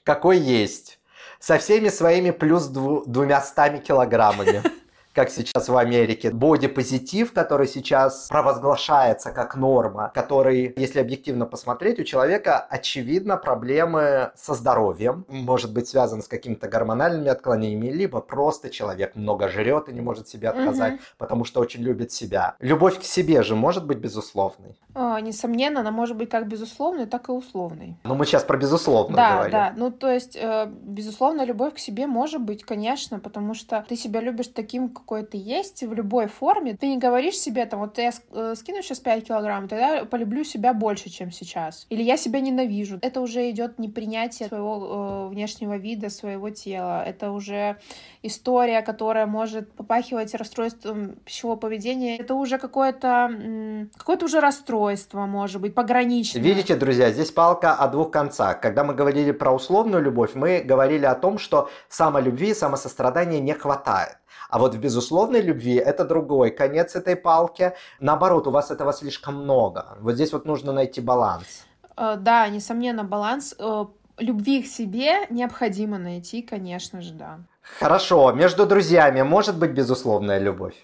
какой 0.02 0.38
есть, 0.38 0.98
со 1.40 1.58
всеми 1.58 1.90
своими 1.90 2.30
плюс 2.30 2.68
двумястами 2.68 3.76
килограммами 3.76 4.62
как 5.12 5.30
сейчас 5.30 5.68
в 5.68 5.76
Америке. 5.76 6.30
Бодипозитив, 6.30 7.32
который 7.32 7.66
сейчас 7.66 8.28
провозглашается 8.28 9.30
как 9.32 9.56
норма, 9.56 10.10
который, 10.14 10.72
если 10.76 11.00
объективно 11.00 11.46
посмотреть, 11.46 11.98
у 11.98 12.04
человека 12.04 12.58
очевидно 12.58 13.36
проблемы 13.36 14.30
со 14.36 14.54
здоровьем, 14.54 15.24
может 15.28 15.72
быть 15.72 15.88
связан 15.88 16.22
с 16.22 16.28
какими-то 16.28 16.68
гормональными 16.68 17.28
отклонениями, 17.28 17.92
либо 17.92 18.20
просто 18.20 18.70
человек 18.70 19.16
много 19.16 19.48
жрет 19.48 19.88
и 19.88 19.92
не 19.92 20.00
может 20.00 20.28
себе 20.28 20.48
отказать, 20.48 20.94
угу. 20.94 21.02
потому 21.18 21.44
что 21.44 21.60
очень 21.60 21.82
любит 21.82 22.12
себя. 22.12 22.54
Любовь 22.60 23.00
к 23.00 23.02
себе 23.02 23.42
же 23.42 23.56
может 23.56 23.86
быть 23.86 23.98
безусловной? 23.98 24.76
А, 24.94 25.20
несомненно, 25.20 25.80
она 25.80 25.90
может 25.90 26.16
быть 26.16 26.30
как 26.30 26.48
безусловной, 26.48 27.06
так 27.06 27.28
и 27.28 27.32
условной. 27.32 27.96
Но 28.04 28.14
мы 28.14 28.26
сейчас 28.26 28.44
про 28.44 28.56
безусловно 28.56 29.16
да, 29.16 29.32
говорим. 29.34 29.52
Да, 29.52 29.72
ну 29.76 29.90
то 29.90 30.10
есть, 30.10 30.36
э, 30.36 30.66
безусловно, 30.66 31.44
любовь 31.44 31.74
к 31.74 31.78
себе 31.78 32.06
может 32.06 32.40
быть, 32.40 32.64
конечно, 32.64 33.18
потому 33.18 33.54
что 33.54 33.84
ты 33.88 33.96
себя 33.96 34.20
любишь 34.20 34.48
таким, 34.48 34.88
какой 35.00 35.22
ты 35.24 35.36
есть, 35.36 35.82
в 35.82 35.92
любой 35.92 36.26
форме. 36.26 36.76
Ты 36.76 36.88
не 36.88 36.98
говоришь 36.98 37.36
себе, 37.38 37.66
там, 37.66 37.80
вот 37.80 37.98
я 37.98 38.10
э, 38.32 38.54
скину 38.56 38.82
сейчас 38.82 39.00
5 39.00 39.26
килограмм, 39.26 39.68
тогда 39.68 40.04
полюблю 40.04 40.44
себя 40.44 40.72
больше, 40.72 41.10
чем 41.10 41.30
сейчас. 41.32 41.86
Или 41.90 42.02
я 42.02 42.16
себя 42.16 42.40
ненавижу. 42.40 42.98
Это 43.02 43.20
уже 43.20 43.50
идет 43.50 43.78
непринятие 43.78 44.48
своего 44.48 45.26
э, 45.28 45.34
внешнего 45.34 45.76
вида, 45.76 46.10
своего 46.10 46.50
тела. 46.50 47.02
Это 47.04 47.32
уже 47.32 47.78
история, 48.22 48.82
которая 48.82 49.26
может 49.26 49.72
попахивать 49.72 50.34
расстройством 50.34 51.16
пищевого 51.24 51.56
поведения. 51.56 52.16
Это 52.16 52.34
уже 52.34 52.58
какое-то 52.58 53.88
какое-то 53.96 54.26
уже 54.26 54.40
расстройство, 54.40 55.26
может 55.26 55.60
быть, 55.60 55.74
пограничное. 55.74 56.42
Видите, 56.42 56.76
друзья, 56.76 57.10
здесь 57.10 57.30
палка 57.30 57.74
о 57.74 57.88
двух 57.88 58.10
концах. 58.10 58.60
Когда 58.60 58.84
мы 58.84 58.94
говорили 58.94 59.32
про 59.32 59.52
условную 59.52 60.02
любовь, 60.02 60.34
мы 60.34 60.60
говорили 60.60 61.06
о 61.06 61.14
том, 61.14 61.38
что 61.38 61.70
самолюбви 61.88 62.54
самосострадания 62.54 63.40
не 63.40 63.54
хватает. 63.54 64.19
А 64.48 64.58
вот 64.58 64.74
в 64.74 64.78
безусловной 64.78 65.40
любви 65.40 65.74
это 65.74 66.04
другой 66.04 66.50
конец 66.50 66.96
этой 66.96 67.16
палки. 67.16 67.72
Наоборот, 68.00 68.46
у 68.46 68.50
вас 68.50 68.70
этого 68.70 68.92
слишком 68.92 69.42
много. 69.42 69.96
Вот 70.00 70.14
здесь 70.14 70.32
вот 70.32 70.46
нужно 70.46 70.72
найти 70.72 71.00
баланс. 71.00 71.66
Э, 71.96 72.16
да, 72.16 72.48
несомненно, 72.48 73.04
баланс 73.04 73.54
э, 73.58 73.84
любви 74.18 74.62
к 74.62 74.66
себе 74.66 75.26
необходимо 75.30 75.98
найти, 75.98 76.42
конечно 76.42 77.02
же, 77.02 77.12
да. 77.12 77.38
Хорошо, 77.78 78.32
между 78.32 78.66
друзьями 78.66 79.22
может 79.22 79.56
быть 79.58 79.70
безусловная 79.70 80.38
любовь? 80.38 80.74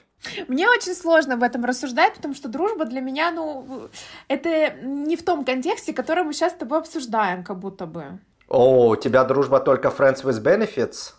Мне 0.49 0.69
очень 0.69 0.95
сложно 0.95 1.37
в 1.37 1.43
этом 1.43 1.65
рассуждать, 1.65 2.15
потому 2.15 2.35
что 2.35 2.49
дружба 2.49 2.85
для 2.85 3.01
меня, 3.01 3.31
ну, 3.31 3.89
это 4.29 4.71
не 4.83 5.17
в 5.17 5.25
том 5.25 5.45
контексте, 5.45 5.93
который 5.93 6.25
мы 6.25 6.33
сейчас 6.33 6.53
с 6.53 6.57
тобой 6.57 6.79
обсуждаем, 6.79 7.45
как 7.45 7.59
будто 7.59 7.87
бы. 7.87 8.19
О, 8.49 8.89
у 8.89 8.97
тебя 8.97 9.25
дружба 9.25 9.61
только 9.61 9.89
friends 9.89 10.25
with 10.25 10.43
benefits? 10.43 11.15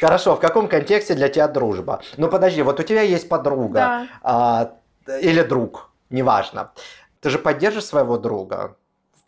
Хорошо, 0.00 0.36
в 0.36 0.40
каком 0.40 0.68
контексте 0.68 1.14
для 1.14 1.28
тебя 1.28 1.48
дружба? 1.48 2.00
Ну 2.16 2.28
подожди, 2.28 2.62
вот 2.62 2.80
у 2.80 2.82
тебя 2.82 3.02
есть 3.02 3.28
подруга 3.28 3.74
да. 3.74 4.06
а, 4.22 4.72
или 5.20 5.42
друг, 5.42 5.90
неважно. 6.10 6.72
Ты 7.20 7.30
же 7.30 7.38
поддержишь 7.38 7.84
своего 7.84 8.18
друга? 8.18 8.76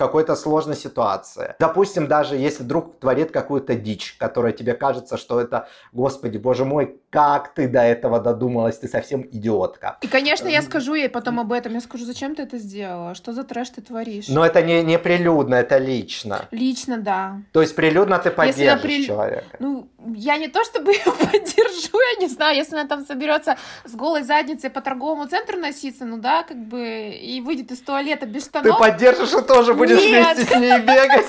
Какой-то 0.00 0.34
сложной 0.34 0.76
ситуации. 0.76 1.54
Допустим, 1.58 2.06
даже 2.06 2.34
если 2.34 2.62
друг 2.62 2.98
творит 3.00 3.30
какую-то 3.32 3.74
дичь, 3.74 4.16
которая 4.18 4.52
тебе 4.52 4.72
кажется, 4.72 5.18
что 5.18 5.38
это, 5.38 5.68
господи, 5.92 6.38
боже 6.38 6.64
мой, 6.64 6.96
как 7.10 7.52
ты 7.54 7.68
до 7.68 7.80
этого 7.80 8.18
додумалась, 8.18 8.78
ты 8.78 8.88
совсем 8.88 9.20
идиотка. 9.30 9.98
И, 10.00 10.06
конечно, 10.06 10.48
я 10.48 10.62
скажу 10.62 10.94
ей 10.94 11.10
потом 11.10 11.38
об 11.38 11.52
этом, 11.52 11.74
я 11.74 11.80
скажу, 11.80 12.06
зачем 12.06 12.34
ты 12.34 12.42
это 12.42 12.56
сделала, 12.56 13.14
что 13.14 13.32
за 13.32 13.44
трэш 13.44 13.70
ты 13.70 13.82
творишь. 13.82 14.28
Но 14.28 14.46
это 14.46 14.62
не, 14.62 14.82
не 14.82 14.98
прилюдно, 14.98 15.56
это 15.56 15.76
лично. 15.76 16.46
Лично, 16.50 16.96
да. 16.96 17.42
То 17.52 17.60
есть 17.60 17.76
прилюдно 17.76 18.18
ты 18.18 18.30
поддержишь 18.30 18.82
при... 18.82 19.04
человека. 19.04 19.56
Ну, 19.58 19.88
я 20.14 20.38
не 20.38 20.48
то 20.48 20.64
чтобы 20.64 20.92
ее 20.92 21.12
поддержу, 21.12 21.98
я 22.14 22.20
не 22.20 22.28
знаю, 22.28 22.56
если 22.56 22.74
она 22.74 22.88
там 22.88 23.04
соберется 23.04 23.56
с 23.84 23.94
голой 23.94 24.22
задницей 24.22 24.70
по 24.70 24.80
торговому 24.80 25.26
центру 25.26 25.58
носиться, 25.58 26.04
ну 26.06 26.16
да, 26.16 26.42
как 26.42 26.56
бы, 26.56 27.10
и 27.10 27.40
выйдет 27.42 27.70
из 27.70 27.80
туалета 27.80 28.24
без 28.26 28.44
штанов. 28.44 28.78
Ты 28.78 28.78
поддержишь 28.78 29.34
и 29.34 29.42
тоже 29.42 29.74
будешь 29.74 29.89
Нет. 29.94 30.37
вместе 30.37 30.55
с 30.55 30.59
ней 30.59 30.79
бегать. 30.81 31.29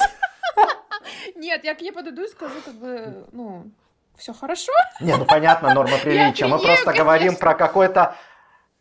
Нет, 1.35 1.63
я 1.63 1.75
к 1.75 1.81
ней 1.81 1.91
подойду 1.91 2.23
и 2.23 2.27
скажу, 2.27 2.55
как 2.63 2.75
бы, 2.75 3.25
ну, 3.31 3.71
все 4.17 4.33
хорошо. 4.33 4.71
Не, 4.99 5.15
ну 5.15 5.25
понятно, 5.25 5.73
норма 5.73 5.97
приличия. 5.97 6.47
Мы 6.47 6.59
просто 6.59 6.93
говорим 6.93 7.35
про 7.35 7.55
какое-то 7.55 8.15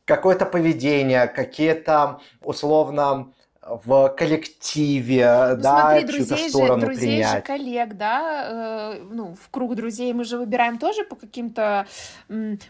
какое-то 0.04 0.44
поведение, 0.44 1.28
какие-то 1.28 2.20
условно 2.42 3.32
в 3.62 4.08
коллективе, 4.16 5.54
ну, 5.56 5.62
да, 5.62 5.90
смотри, 5.90 6.04
друзей 6.06 6.44
же, 6.44 6.48
сторону 6.48 6.80
друзей 6.80 7.16
принять. 7.16 7.36
же, 7.36 7.42
коллег, 7.42 7.94
да, 7.94 8.94
э, 8.94 9.02
ну, 9.10 9.34
в 9.34 9.50
круг 9.50 9.74
друзей 9.74 10.12
мы 10.14 10.24
же 10.24 10.38
выбираем 10.38 10.78
тоже 10.78 11.04
по 11.04 11.14
каким-то 11.14 11.86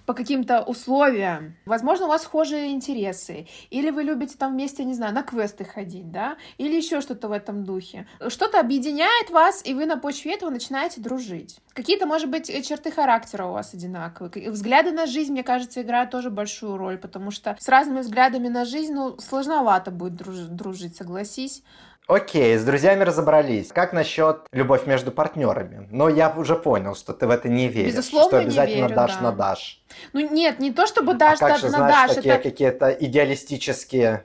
по 0.04 0.14
каким-то 0.14 0.62
условиям. 0.62 1.54
Возможно, 1.64 2.06
у 2.06 2.08
вас 2.08 2.22
схожие 2.22 2.72
интересы, 2.72 3.46
или 3.70 3.90
вы 3.90 4.02
любите 4.02 4.36
там 4.36 4.52
вместе, 4.52 4.84
не 4.84 4.94
знаю, 4.94 5.14
на 5.14 5.22
квесты 5.22 5.64
ходить, 5.64 6.10
да, 6.10 6.36
или 6.58 6.74
еще 6.76 7.00
что-то 7.00 7.28
в 7.28 7.32
этом 7.32 7.64
духе. 7.64 8.06
Что-то 8.28 8.58
объединяет 8.58 9.30
вас, 9.30 9.62
и 9.64 9.74
вы 9.74 9.86
на 9.86 9.96
почве 9.96 10.34
этого 10.34 10.50
начинаете 10.50 11.00
дружить. 11.00 11.60
Какие-то, 11.72 12.06
может 12.06 12.28
быть, 12.28 12.46
черты 12.66 12.90
характера 12.90 13.46
у 13.46 13.52
вас 13.52 13.74
одинаковые. 13.74 14.50
Взгляды 14.50 14.90
на 14.90 15.06
жизнь, 15.06 15.32
мне 15.32 15.44
кажется, 15.44 15.82
играют 15.82 16.10
тоже 16.10 16.30
большую 16.30 16.76
роль, 16.76 16.98
потому 16.98 17.30
что 17.30 17.56
с 17.60 17.68
разными 17.68 18.00
взглядами 18.00 18.48
на 18.48 18.64
жизнь, 18.64 18.92
ну, 18.92 19.16
сложновато 19.18 19.92
будет 19.92 20.16
дружить, 20.16 20.89
дружить 20.90 20.96
согласись. 20.96 21.62
Окей, 22.06 22.56
с 22.56 22.64
друзьями 22.64 23.04
разобрались. 23.04 23.68
Как 23.68 23.92
насчет 23.92 24.40
любовь 24.52 24.86
между 24.86 25.12
партнерами? 25.12 25.86
Но 25.92 26.08
я 26.08 26.30
уже 26.30 26.56
понял, 26.56 26.96
что 26.96 27.12
ты 27.12 27.26
в 27.26 27.30
это 27.30 27.48
не 27.48 27.68
веришь. 27.68 27.94
Безусловно, 27.94 28.28
что 28.28 28.38
обязательно 28.38 28.74
не 28.74 28.82
верю, 28.82 28.94
дашь 28.94 29.14
да. 29.14 29.20
на 29.20 29.32
дашь. 29.32 29.82
Ну 30.12 30.28
нет, 30.28 30.58
не 30.58 30.72
то 30.72 30.86
чтобы 30.86 31.14
дашь 31.14 31.38
а 31.40 31.48
как 31.48 31.58
же, 31.58 31.66
на 31.66 31.78
знаешь, 31.78 32.08
дашь. 32.08 32.16
такие 32.16 32.34
это... 32.34 32.42
какие-то 32.42 32.90
идеалистические 32.90 34.24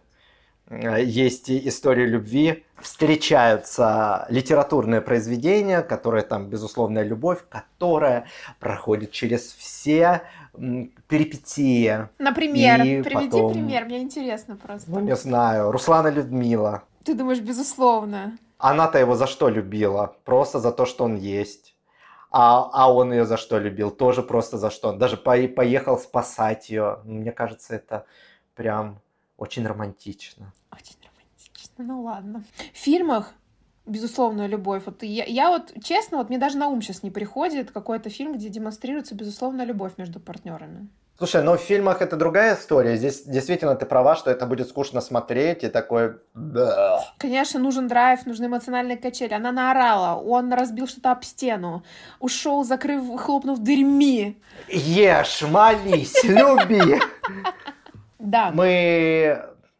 э, 0.69 1.03
есть 1.03 1.51
истории 1.51 2.07
любви, 2.07 2.65
встречаются 2.81 4.25
литературные 4.29 5.01
произведения, 5.01 5.81
которые 5.81 6.23
там 6.23 6.47
безусловная 6.49 7.03
любовь, 7.03 7.43
которая 7.49 8.25
проходит 8.59 9.11
через 9.11 9.53
все 9.53 10.23
перипетии. 11.07 12.07
Например, 12.19 12.81
и 12.81 13.01
приведи 13.01 13.31
потом... 13.31 13.53
пример, 13.53 13.85
мне 13.85 14.01
интересно 14.01 14.55
просто. 14.55 14.91
Ну, 14.91 14.99
не 14.99 15.15
знаю, 15.15 15.71
Руслана 15.71 16.09
Людмила. 16.09 16.83
Ты 17.03 17.13
думаешь, 17.13 17.39
безусловно? 17.39 18.37
Она-то 18.57 18.99
его 18.99 19.15
за 19.15 19.27
что 19.27 19.49
любила? 19.49 20.15
Просто 20.23 20.59
за 20.59 20.71
то, 20.71 20.85
что 20.85 21.03
он 21.03 21.15
есть. 21.15 21.75
А, 22.31 22.69
а 22.73 22.91
он 22.91 23.13
ее 23.13 23.25
за 23.25 23.37
что 23.37 23.59
любил? 23.59 23.91
Тоже 23.91 24.21
просто 24.21 24.57
за 24.57 24.69
что. 24.69 24.89
Он 24.89 24.97
даже 24.97 25.15
по, 25.15 25.35
поехал 25.47 25.97
спасать 25.97 26.69
ее. 26.69 26.99
Мне 27.05 27.31
кажется, 27.31 27.75
это 27.75 28.05
прям 28.55 28.99
очень 29.37 29.65
романтично. 29.65 30.51
Очень 30.71 30.97
романтично. 31.05 31.83
Ну 31.85 32.01
ладно. 32.01 32.43
В 32.73 32.77
фильмах 32.77 33.33
безусловную 33.85 34.49
любовь. 34.49 34.83
Вот 34.85 35.03
я, 35.03 35.25
я 35.25 35.49
вот, 35.49 35.73
честно, 35.83 36.17
вот 36.17 36.29
мне 36.29 36.37
даже 36.37 36.57
на 36.57 36.67
ум 36.67 36.81
сейчас 36.81 37.03
не 37.03 37.11
приходит 37.11 37.71
какой-то 37.71 38.09
фильм, 38.09 38.33
где 38.33 38.49
демонстрируется 38.49 39.15
безусловная 39.15 39.65
любовь 39.65 39.93
между 39.97 40.19
партнерами. 40.19 40.87
Слушай, 41.17 41.43
но 41.43 41.55
в 41.55 41.61
фильмах 41.61 42.01
это 42.01 42.17
другая 42.17 42.55
история. 42.55 42.97
Здесь 42.97 43.23
действительно 43.23 43.75
ты 43.75 43.85
права, 43.85 44.17
что 44.17 44.31
это 44.31 44.45
будет 44.45 44.67
скучно 44.67 44.99
смотреть 44.99 45.63
и 45.63 45.69
такой... 45.69 46.15
Конечно, 47.17 47.57
нужен 47.57 47.87
драйв, 47.87 48.25
нужны 48.25 48.47
эмоциональные 48.47 48.97
качели. 48.97 49.33
Она 49.33 49.53
наорала, 49.53 50.19
он 50.19 50.51
разбил 50.51 50.87
что-то 50.87 51.11
об 51.11 51.23
стену, 51.23 51.83
ушел, 52.19 52.65
закрыв, 52.65 53.17
хлопнув 53.17 53.59
дверьми. 53.59 54.37
Ешь, 54.67 55.41
молись, 55.43 56.23
люби. 56.23 56.99
Да. 58.17 58.49
Мы 58.51 59.39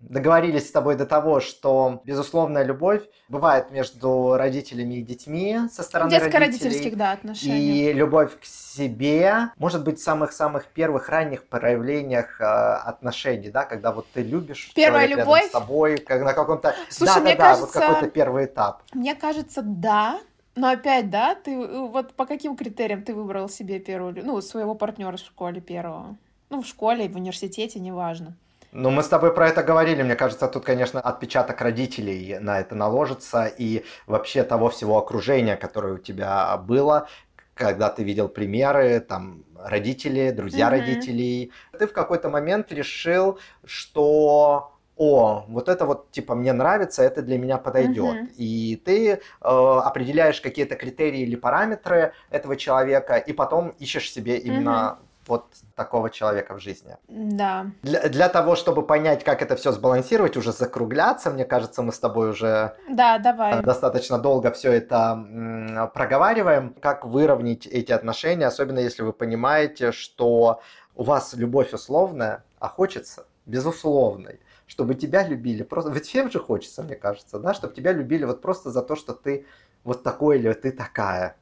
договорились 0.09 0.67
с 0.67 0.71
тобой 0.71 0.95
до 0.95 1.05
того, 1.05 1.39
что 1.39 2.01
безусловная 2.05 2.63
любовь 2.63 3.01
бывает 3.29 3.71
между 3.71 4.35
родителями 4.35 4.95
и 4.95 5.01
детьми 5.01 5.59
со 5.71 5.83
стороны 5.83 6.11
Детско-родительских, 6.11 6.95
да, 6.95 7.11
отношений. 7.11 7.89
И 7.89 7.93
любовь 7.93 8.39
к 8.39 8.45
себе 8.45 9.49
может 9.57 9.83
быть 9.83 9.99
в 9.99 10.03
самых-самых 10.03 10.67
первых 10.67 11.09
ранних 11.09 11.47
проявлениях 11.47 12.39
э, 12.39 12.43
отношений, 12.43 13.49
да, 13.49 13.65
когда 13.65 13.91
вот 13.91 14.07
ты 14.13 14.21
любишь 14.21 14.71
Первая 14.75 15.07
любовь 15.07 15.47
с 15.47 15.51
собой, 15.51 15.97
как 15.97 16.21
на 16.23 16.33
каком-то... 16.33 16.75
Слушай, 16.89 17.15
да, 17.15 17.21
мне 17.21 17.35
да, 17.35 17.37
кажется... 17.37 17.79
да, 17.79 17.87
вот 17.87 17.95
какой-то 17.95 18.13
первый 18.13 18.45
этап. 18.45 18.83
Мне 18.93 19.15
кажется, 19.15 19.61
да, 19.63 20.19
но 20.55 20.69
опять, 20.69 21.09
да, 21.09 21.35
ты 21.35 21.57
вот 21.57 22.13
по 22.13 22.25
каким 22.25 22.55
критериям 22.55 23.03
ты 23.03 23.13
выбрал 23.13 23.49
себе 23.49 23.79
первую, 23.79 24.15
ну, 24.23 24.39
своего 24.41 24.75
партнера 24.75 25.17
в 25.17 25.19
школе 25.19 25.61
первого? 25.61 26.15
Ну, 26.49 26.61
в 26.61 26.67
школе, 26.67 27.09
в 27.09 27.15
университете, 27.15 27.79
неважно. 27.79 28.35
Ну, 28.77 28.89
мы 28.89 29.03
с 29.03 29.07
тобой 29.07 29.33
про 29.33 29.47
это 29.47 29.63
говорили. 29.63 30.03
Мне 30.03 30.15
кажется, 30.17 30.49
тут, 30.49 30.65
конечно, 30.65 30.99
отпечаток 30.99 31.61
родителей 31.61 32.37
на 32.39 32.59
это 32.59 32.75
наложится 32.75 33.45
и 33.45 33.85
вообще 34.05 34.43
того 34.43 34.69
всего 34.69 34.97
окружения, 34.97 35.55
которое 35.55 35.93
у 35.93 35.97
тебя 35.97 36.57
было, 36.57 37.07
когда 37.53 37.89
ты 37.89 38.03
видел 38.03 38.27
примеры, 38.27 38.99
там, 38.99 39.45
родители, 39.63 40.31
друзья 40.31 40.67
mm-hmm. 40.67 40.71
родителей. 40.71 41.51
Ты 41.79 41.87
в 41.87 41.93
какой-то 41.93 42.27
момент 42.27 42.73
решил, 42.73 43.39
что 43.63 44.73
о, 44.97 45.45
вот 45.47 45.69
это 45.69 45.85
вот 45.85 46.11
типа 46.11 46.35
мне 46.35 46.51
нравится, 46.51 47.01
это 47.01 47.21
для 47.21 47.37
меня 47.37 47.57
подойдет. 47.57 48.15
Mm-hmm. 48.15 48.35
И 48.35 48.75
ты 48.83 49.11
э, 49.11 49.17
определяешь 49.39 50.41
какие-то 50.41 50.75
критерии 50.75 51.21
или 51.21 51.37
параметры 51.37 52.11
этого 52.29 52.57
человека, 52.57 53.15
и 53.15 53.31
потом 53.31 53.69
ищешь 53.79 54.11
себе 54.11 54.37
именно 54.37 54.97
mm-hmm 54.99 55.05
вот 55.27 55.45
такого 55.75 56.09
человека 56.09 56.53
в 56.55 56.59
жизни. 56.59 56.97
Да. 57.07 57.67
Для, 57.81 58.07
для 58.09 58.29
того, 58.29 58.55
чтобы 58.55 58.83
понять, 58.83 59.23
как 59.23 59.41
это 59.41 59.55
все 59.55 59.71
сбалансировать, 59.71 60.37
уже 60.37 60.51
закругляться, 60.51 61.31
мне 61.31 61.45
кажется, 61.45 61.81
мы 61.81 61.91
с 61.91 61.99
тобой 61.99 62.29
уже 62.29 62.75
да, 62.89 63.17
давай. 63.17 63.61
достаточно 63.63 64.17
долго 64.17 64.51
все 64.51 64.71
это 64.71 65.89
проговариваем, 65.93 66.73
как 66.79 67.05
выровнять 67.05 67.65
эти 67.67 67.91
отношения, 67.91 68.47
особенно 68.47 68.79
если 68.79 69.03
вы 69.03 69.13
понимаете, 69.13 69.91
что 69.91 70.61
у 70.95 71.03
вас 71.03 71.33
любовь 71.33 71.73
условная, 71.73 72.43
а 72.59 72.67
хочется 72.67 73.25
безусловной 73.45 74.39
чтобы 74.67 74.95
тебя 74.95 75.23
любили 75.27 75.63
просто... 75.63 75.91
Ведь 75.91 76.05
всем 76.07 76.31
же 76.31 76.39
хочется, 76.39 76.83
мне 76.83 76.95
кажется, 76.95 77.39
да, 77.39 77.53
чтобы 77.53 77.75
тебя 77.75 77.91
любили 77.91 78.25
вот 78.25 78.41
просто 78.41 78.71
за 78.71 78.81
то, 78.81 78.95
что 78.95 79.13
ты 79.13 79.45
вот 79.83 80.03
такой 80.03 80.39
или 80.39 80.51
ты 80.53 80.71
такая. 80.71 81.35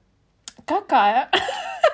Какая? 0.65 1.29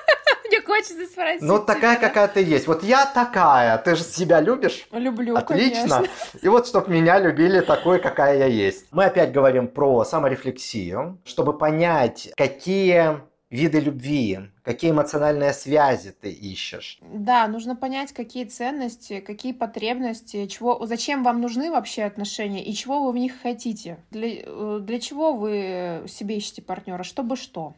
Хочется 0.70 1.04
спросить. 1.06 1.42
Ну, 1.42 1.58
такая, 1.58 1.96
тебя. 1.96 2.08
какая 2.08 2.28
ты 2.28 2.44
есть. 2.44 2.68
Вот 2.68 2.84
я 2.84 3.04
такая. 3.04 3.76
Ты 3.78 3.96
же 3.96 4.04
себя 4.04 4.40
любишь? 4.40 4.86
Люблю, 4.92 5.34
Отлично. 5.34 5.96
Конечно. 5.96 6.06
И 6.40 6.48
вот, 6.48 6.68
чтобы 6.68 6.92
меня 6.92 7.18
любили 7.18 7.60
такой, 7.60 7.98
какая 7.98 8.38
я 8.38 8.46
есть. 8.46 8.86
Мы 8.92 9.06
опять 9.06 9.32
говорим 9.32 9.66
про 9.66 10.04
саморефлексию, 10.04 11.18
чтобы 11.24 11.58
понять, 11.58 12.30
какие 12.36 13.20
виды 13.50 13.80
любви, 13.80 14.38
какие 14.62 14.92
эмоциональные 14.92 15.52
связи 15.52 16.12
ты 16.12 16.30
ищешь. 16.30 17.00
Да, 17.02 17.48
нужно 17.48 17.74
понять, 17.74 18.12
какие 18.12 18.44
ценности, 18.44 19.18
какие 19.20 19.52
потребности, 19.52 20.46
чего, 20.46 20.86
зачем 20.86 21.24
вам 21.24 21.40
нужны 21.40 21.70
вообще 21.70 22.04
отношения 22.04 22.64
и 22.64 22.72
чего 22.72 23.02
вы 23.02 23.12
в 23.12 23.16
них 23.16 23.32
хотите. 23.42 23.98
Для, 24.12 24.28
э, 24.44 24.78
для 24.80 25.00
чего 25.00 25.34
вы 25.34 26.04
себе 26.06 26.36
ищете 26.36 26.62
партнера, 26.62 27.02
чтобы 27.02 27.36
что. 27.36 27.74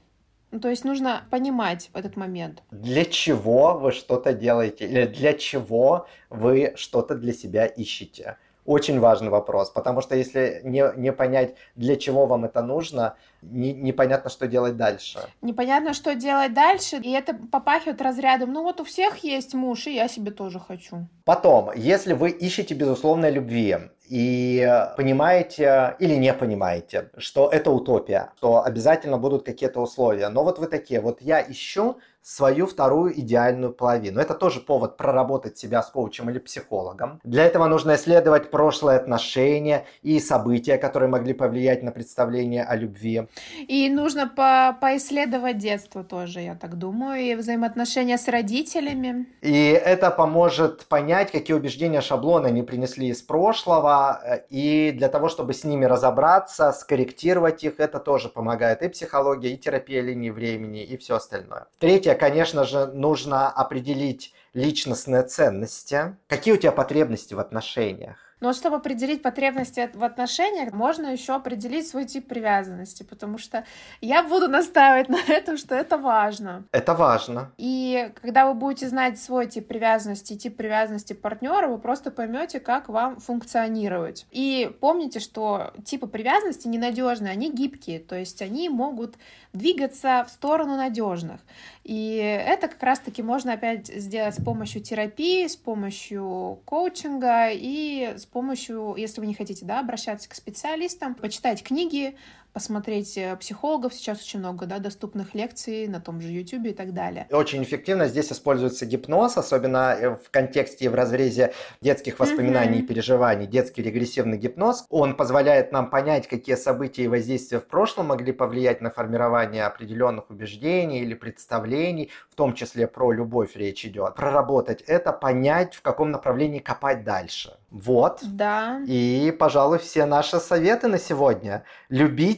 Ну, 0.53 0.61
то 0.61 0.69
есть 0.69 0.85
нужно 0.85 1.25
понимать 1.31 1.89
этот 1.95 2.17
момент. 2.17 2.63
Для 2.71 3.07
чего 3.07 3.79
вы 3.79 3.91
что-то 3.91 4.35
делаете 4.35 4.85
или 4.87 5.07
для 5.07 5.33
чего 5.33 6.07
вы 6.29 6.75
что-то 6.77 7.15
для 7.17 7.33
себя 7.33 7.65
ищете? 7.65 8.37
Очень 8.65 9.01
важный 9.01 9.29
вопрос, 9.29 9.71
потому 9.71 10.01
что 10.03 10.15
если 10.15 10.61
не, 10.63 10.85
не 10.97 11.13
понять, 11.13 11.55
для 11.75 11.97
чего 11.97 12.27
вам 12.27 12.45
это 12.45 12.63
нужно, 12.63 13.17
не, 13.43 13.73
непонятно, 13.73 14.31
что 14.31 14.47
делать 14.47 14.77
дальше. 14.77 15.19
Непонятно, 15.41 15.95
что 15.95 16.15
делать 16.15 16.55
дальше, 16.55 16.97
и 16.97 17.11
это 17.11 17.35
попахивает 17.35 18.01
разрядом. 18.01 18.53
Ну 18.53 18.63
вот 18.63 18.81
у 18.81 18.85
всех 18.85 19.25
есть 19.25 19.55
муж, 19.55 19.89
и 19.89 19.95
я 19.95 20.07
себе 20.07 20.31
тоже 20.31 20.61
хочу. 20.61 21.09
Потом, 21.25 21.71
если 21.75 22.13
вы 22.13 22.31
ищете 22.31 22.75
безусловной 22.75 23.33
любви, 23.33 23.79
и 24.09 24.69
понимаете 24.97 25.97
или 25.99 26.15
не 26.17 26.35
понимаете, 26.35 27.11
что 27.17 27.49
это 27.49 27.71
утопия, 27.71 28.33
то 28.41 28.63
обязательно 28.63 29.17
будут 29.17 29.43
какие-то 29.43 29.81
условия. 29.81 30.29
Но 30.29 30.45
вот 30.45 30.59
вы 30.59 30.67
такие, 30.67 31.01
вот 31.01 31.23
я 31.23 31.41
ищу 31.41 31.97
свою 32.23 32.67
вторую 32.67 33.19
идеальную 33.21 33.73
половину. 33.73 34.21
Это 34.21 34.35
тоже 34.35 34.61
повод 34.61 34.97
проработать 34.97 35.59
себя 35.59 35.83
с 35.83 35.91
коучем 35.91 36.31
или 36.31 36.39
психологом. 36.39 37.21
Для 37.25 37.45
этого 37.45 37.67
нужно 37.67 37.97
исследовать 37.97 38.51
прошлые 38.51 38.99
отношения 38.99 39.85
и 40.03 40.21
события, 40.21 40.79
которые 40.79 41.09
могли 41.09 41.33
повлиять 41.35 41.83
на 41.83 41.91
представление 41.91 42.65
о 42.65 42.77
любви. 42.77 43.29
И 43.69 43.89
нужно 43.91 44.29
по 44.29 44.77
поисследовать 44.81 45.59
детство 45.59 46.05
тоже, 46.05 46.41
я 46.41 46.55
так 46.55 46.77
думаю, 46.77 47.21
и 47.21 47.35
взаимоотношения 47.35 48.19
с 48.19 48.29
родителями. 48.29 49.27
И 49.41 49.71
это 49.71 50.11
поможет 50.11 50.87
понять, 50.87 51.33
какие 51.33 51.57
убеждения, 51.57 52.01
шаблоны 52.01 52.49
они 52.49 52.63
принесли 52.63 53.09
из 53.09 53.23
прошлого, 53.23 54.45
и 54.49 54.93
для 54.93 55.09
того, 55.09 55.29
чтобы 55.29 55.55
с 55.55 55.65
ними 55.65 55.85
разобраться, 55.85 56.73
скорректировать 56.73 57.65
их, 57.65 57.81
это 57.81 57.99
тоже 57.99 58.29
помогает 58.29 58.83
и 58.83 58.89
психология, 58.89 59.53
и 59.53 59.57
терапия 59.57 60.03
линии 60.03 60.31
времени, 60.31 60.83
и 60.85 60.97
все 60.97 61.17
остальное. 61.17 61.67
Третье, 61.79 62.12
конечно 62.15 62.65
же, 62.65 62.87
нужно 62.87 63.49
определить 63.49 64.35
личностные 64.55 65.23
ценности. 65.23 66.17
Какие 66.27 66.55
у 66.55 66.57
тебя 66.57 66.73
потребности 66.73 67.35
в 67.35 67.41
отношениях? 67.41 68.17
Но 68.43 68.53
чтобы 68.53 68.77
определить 68.77 69.23
потребности 69.23 69.89
в 69.95 70.03
отношениях, 70.03 70.73
можно 70.73 71.07
еще 71.07 71.35
определить 71.35 71.87
свой 71.87 72.07
тип 72.07 72.27
привязанности, 72.27 73.05
потому 73.05 73.39
что 73.39 73.65
я 74.01 74.25
буду 74.25 74.49
настаивать 74.49 75.09
на 75.29 75.33
этом, 75.33 75.57
что 75.57 75.77
это 75.77 75.97
важно. 75.97 76.65
Это 76.73 76.93
важно. 76.95 77.53
И 77.57 78.11
когда 78.21 78.49
вы 78.49 78.55
будете 78.55 78.89
знать 78.89 79.21
свой 79.21 79.47
тип 79.47 79.69
привязанности, 79.69 80.37
тип 80.37 80.57
привязанности 80.57 81.13
партнера, 81.13 81.69
вы 81.69 81.79
просто 81.79 82.11
поймете, 82.11 82.59
как 82.59 82.89
вам 82.89 83.21
функционировать. 83.21 84.27
И 84.33 84.77
помните, 84.81 85.21
что 85.21 85.73
типы 85.85 86.09
привязанности 86.09 86.67
ненадежные, 86.67 87.31
они 87.31 87.49
гибкие, 87.49 88.01
то 88.01 88.17
есть 88.17 88.43
они 88.43 88.69
могут 88.69 89.15
двигаться 89.53 90.27
в 90.29 90.33
сторону 90.33 90.77
надежных. 90.77 91.41
И 91.85 92.17
это 92.17 92.69
как 92.69 92.83
раз-таки 92.83 93.23
можно 93.23 93.55
опять 93.55 93.89
сделать 93.89 94.37
с 94.37 94.43
помощью 94.43 94.83
терапии, 94.83 95.47
с 95.49 95.57
помощью 95.57 96.61
коучинга 96.65 97.49
и 97.51 98.15
с 98.17 98.25
помощью, 98.25 98.95
если 98.97 99.21
вы 99.21 99.27
не 99.27 99.35
хотите 99.35 99.65
да, 99.65 99.81
обращаться 99.81 100.29
к 100.29 100.35
специалистам, 100.35 101.15
почитать 101.15 101.63
книги, 101.65 102.17
посмотреть 102.53 103.17
э, 103.17 103.37
психологов. 103.37 103.95
Сейчас 103.95 104.23
очень 104.23 104.41
много 104.41 104.67
да, 104.67 104.79
доступных 104.79 105.35
лекций 105.35 105.87
на 105.89 106.01
том 106.01 106.21
же 106.21 106.29
YouTube 106.29 106.67
и 106.67 106.73
так 106.73 106.93
далее. 106.93 107.27
Очень 107.31 107.63
эффективно 107.63 108.09
здесь 108.09 108.31
используется 108.31 108.87
гипноз, 108.87 109.37
особенно 109.37 109.97
э, 109.99 110.17
в 110.17 110.31
контексте 110.31 110.87
и 110.87 110.89
в 110.89 110.95
разрезе 110.95 111.55
детских 111.81 112.19
воспоминаний 112.19 112.79
mm-hmm. 112.79 112.85
и 112.85 112.87
переживаний. 112.87 113.47
Детский 113.47 113.83
регрессивный 113.83 114.39
гипноз. 114.39 114.85
Он 114.91 115.17
позволяет 115.17 115.73
нам 115.73 115.91
понять, 115.91 116.29
какие 116.29 116.57
события 116.57 117.05
и 117.05 117.09
воздействия 117.09 117.59
в 117.59 117.67
прошлом 117.67 118.07
могли 118.07 118.33
повлиять 118.33 118.81
на 118.81 118.91
формирование 118.91 119.65
определенных 119.65 120.31
убеждений 120.31 121.01
или 121.01 121.15
представлений, 121.15 122.11
в 122.31 122.35
том 122.35 122.55
числе 122.55 122.87
про 122.87 123.13
любовь 123.13 123.57
речь 123.57 123.85
идет. 123.87 124.15
Проработать 124.15 124.83
это, 124.83 125.13
понять, 125.13 125.75
в 125.75 125.83
каком 125.83 126.11
направлении 126.11 126.59
копать 126.59 127.05
дальше. 127.05 127.57
Вот. 127.73 128.21
Да. 128.23 128.83
И, 128.87 129.35
пожалуй, 129.39 129.79
все 129.79 130.05
наши 130.05 130.39
советы 130.39 130.89
на 130.89 130.99
сегодня. 130.99 131.65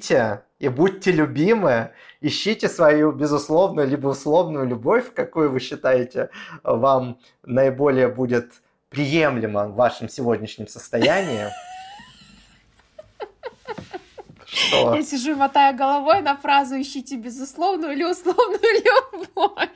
Любите 0.04 0.42
и 0.58 0.68
будьте 0.68 1.12
любимы. 1.12 1.92
Ищите 2.20 2.68
свою 2.68 3.12
безусловную 3.12 3.88
либо 3.88 4.08
условную 4.08 4.66
любовь, 4.66 5.14
какую 5.14 5.50
вы 5.50 5.60
считаете 5.60 6.28
вам 6.62 7.18
наиболее 7.42 8.08
будет 8.08 8.62
приемлемо 8.90 9.68
в 9.68 9.74
вашем 9.74 10.08
сегодняшнем 10.08 10.68
состоянии. 10.68 11.46
Что? 14.44 14.94
Я 14.94 15.02
сижу 15.02 15.32
и 15.32 15.34
мотаю 15.34 15.76
головой 15.76 16.20
на 16.20 16.36
фразу 16.36 16.80
«ищите 16.80 17.16
безусловную 17.16 17.92
или 17.92 18.04
условную 18.04 18.60
любовь». 18.60 19.68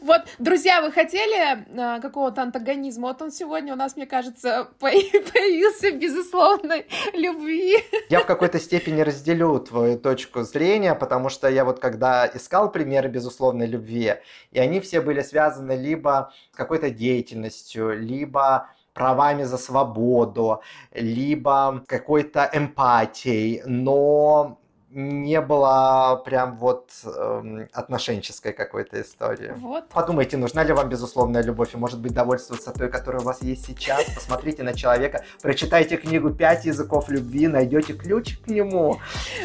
Вот, 0.00 0.22
друзья, 0.38 0.82
вы 0.82 0.92
хотели 0.92 1.64
а, 1.78 2.00
какого-то 2.00 2.42
антагонизма? 2.42 3.08
Вот 3.08 3.22
он 3.22 3.30
сегодня 3.30 3.72
у 3.72 3.76
нас, 3.76 3.96
мне 3.96 4.06
кажется, 4.06 4.68
появился 4.78 5.90
в 5.90 5.98
безусловной 5.98 6.86
любви. 7.14 7.78
Я 8.08 8.20
в 8.20 8.26
какой-то 8.26 8.58
степени 8.58 9.00
разделю 9.00 9.58
твою 9.58 9.98
точку 9.98 10.42
зрения, 10.42 10.94
потому 10.94 11.28
что 11.28 11.48
я 11.48 11.64
вот 11.64 11.80
когда 11.80 12.26
искал 12.26 12.70
примеры 12.70 13.08
безусловной 13.08 13.66
любви, 13.66 14.14
и 14.52 14.58
они 14.58 14.80
все 14.80 15.00
были 15.00 15.22
связаны 15.22 15.72
либо 15.72 16.32
с 16.52 16.56
какой-то 16.56 16.90
деятельностью, 16.90 17.98
либо 17.98 18.68
правами 18.94 19.44
за 19.44 19.58
свободу, 19.58 20.62
либо 20.92 21.82
какой-то 21.86 22.50
эмпатией, 22.52 23.62
но 23.64 24.59
не 24.90 25.40
было 25.40 26.20
прям 26.24 26.56
вот 26.56 26.90
эм, 27.04 27.68
отношенческой 27.72 28.52
какой-то 28.52 29.00
истории. 29.00 29.52
Вот. 29.56 29.88
Подумайте, 29.88 30.36
нужна 30.36 30.64
ли 30.64 30.72
вам 30.72 30.88
безусловная 30.88 31.42
любовь, 31.42 31.74
и 31.74 31.76
может 31.76 32.00
быть 32.00 32.12
довольствоваться 32.12 32.72
той, 32.72 32.90
которая 32.90 33.22
у 33.22 33.24
вас 33.24 33.40
есть 33.42 33.66
сейчас. 33.66 34.04
Посмотрите 34.14 34.64
на 34.64 34.74
человека, 34.74 35.24
прочитайте 35.42 35.96
книгу 35.96 36.30
«Пять 36.30 36.64
языков 36.64 37.08
любви», 37.08 37.46
найдете 37.46 37.92
ключ 37.92 38.38
к 38.38 38.48
нему. 38.48 38.98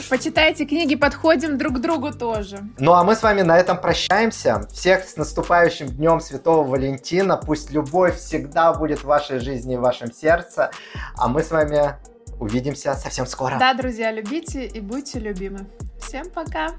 Почитайте 0.10 0.65
книги, 0.65 0.95
подходим 0.95 1.60
друг 1.60 1.75
к 1.75 1.79
другу 1.79 2.12
тоже. 2.12 2.58
Ну 2.79 2.93
а 2.93 3.03
мы 3.03 3.15
с 3.15 3.21
вами 3.21 3.41
на 3.41 3.58
этом 3.60 3.79
прощаемся. 3.79 4.67
Всех 4.71 5.03
с 5.03 5.15
наступающим 5.15 5.88
днем 5.88 6.21
Святого 6.21 6.67
Валентина. 6.67 7.38
Пусть 7.38 7.69
любовь 7.71 8.17
всегда 8.17 8.73
будет 8.73 8.99
в 8.99 9.05
вашей 9.05 9.39
жизни 9.39 9.75
и 9.75 9.77
в 9.77 9.81
вашем 9.81 10.12
сердце. 10.12 10.71
А 11.17 11.27
мы 11.27 11.43
с 11.43 11.51
вами 11.51 11.95
Увидимся 12.39 12.93
совсем 12.95 13.26
скоро. 13.26 13.58
Да, 13.60 13.74
друзья, 13.74 14.12
любите 14.12 14.65
и 14.65 14.80
будьте 14.82 15.19
любимы. 15.19 15.67
Всем 16.00 16.30
пока! 16.30 16.76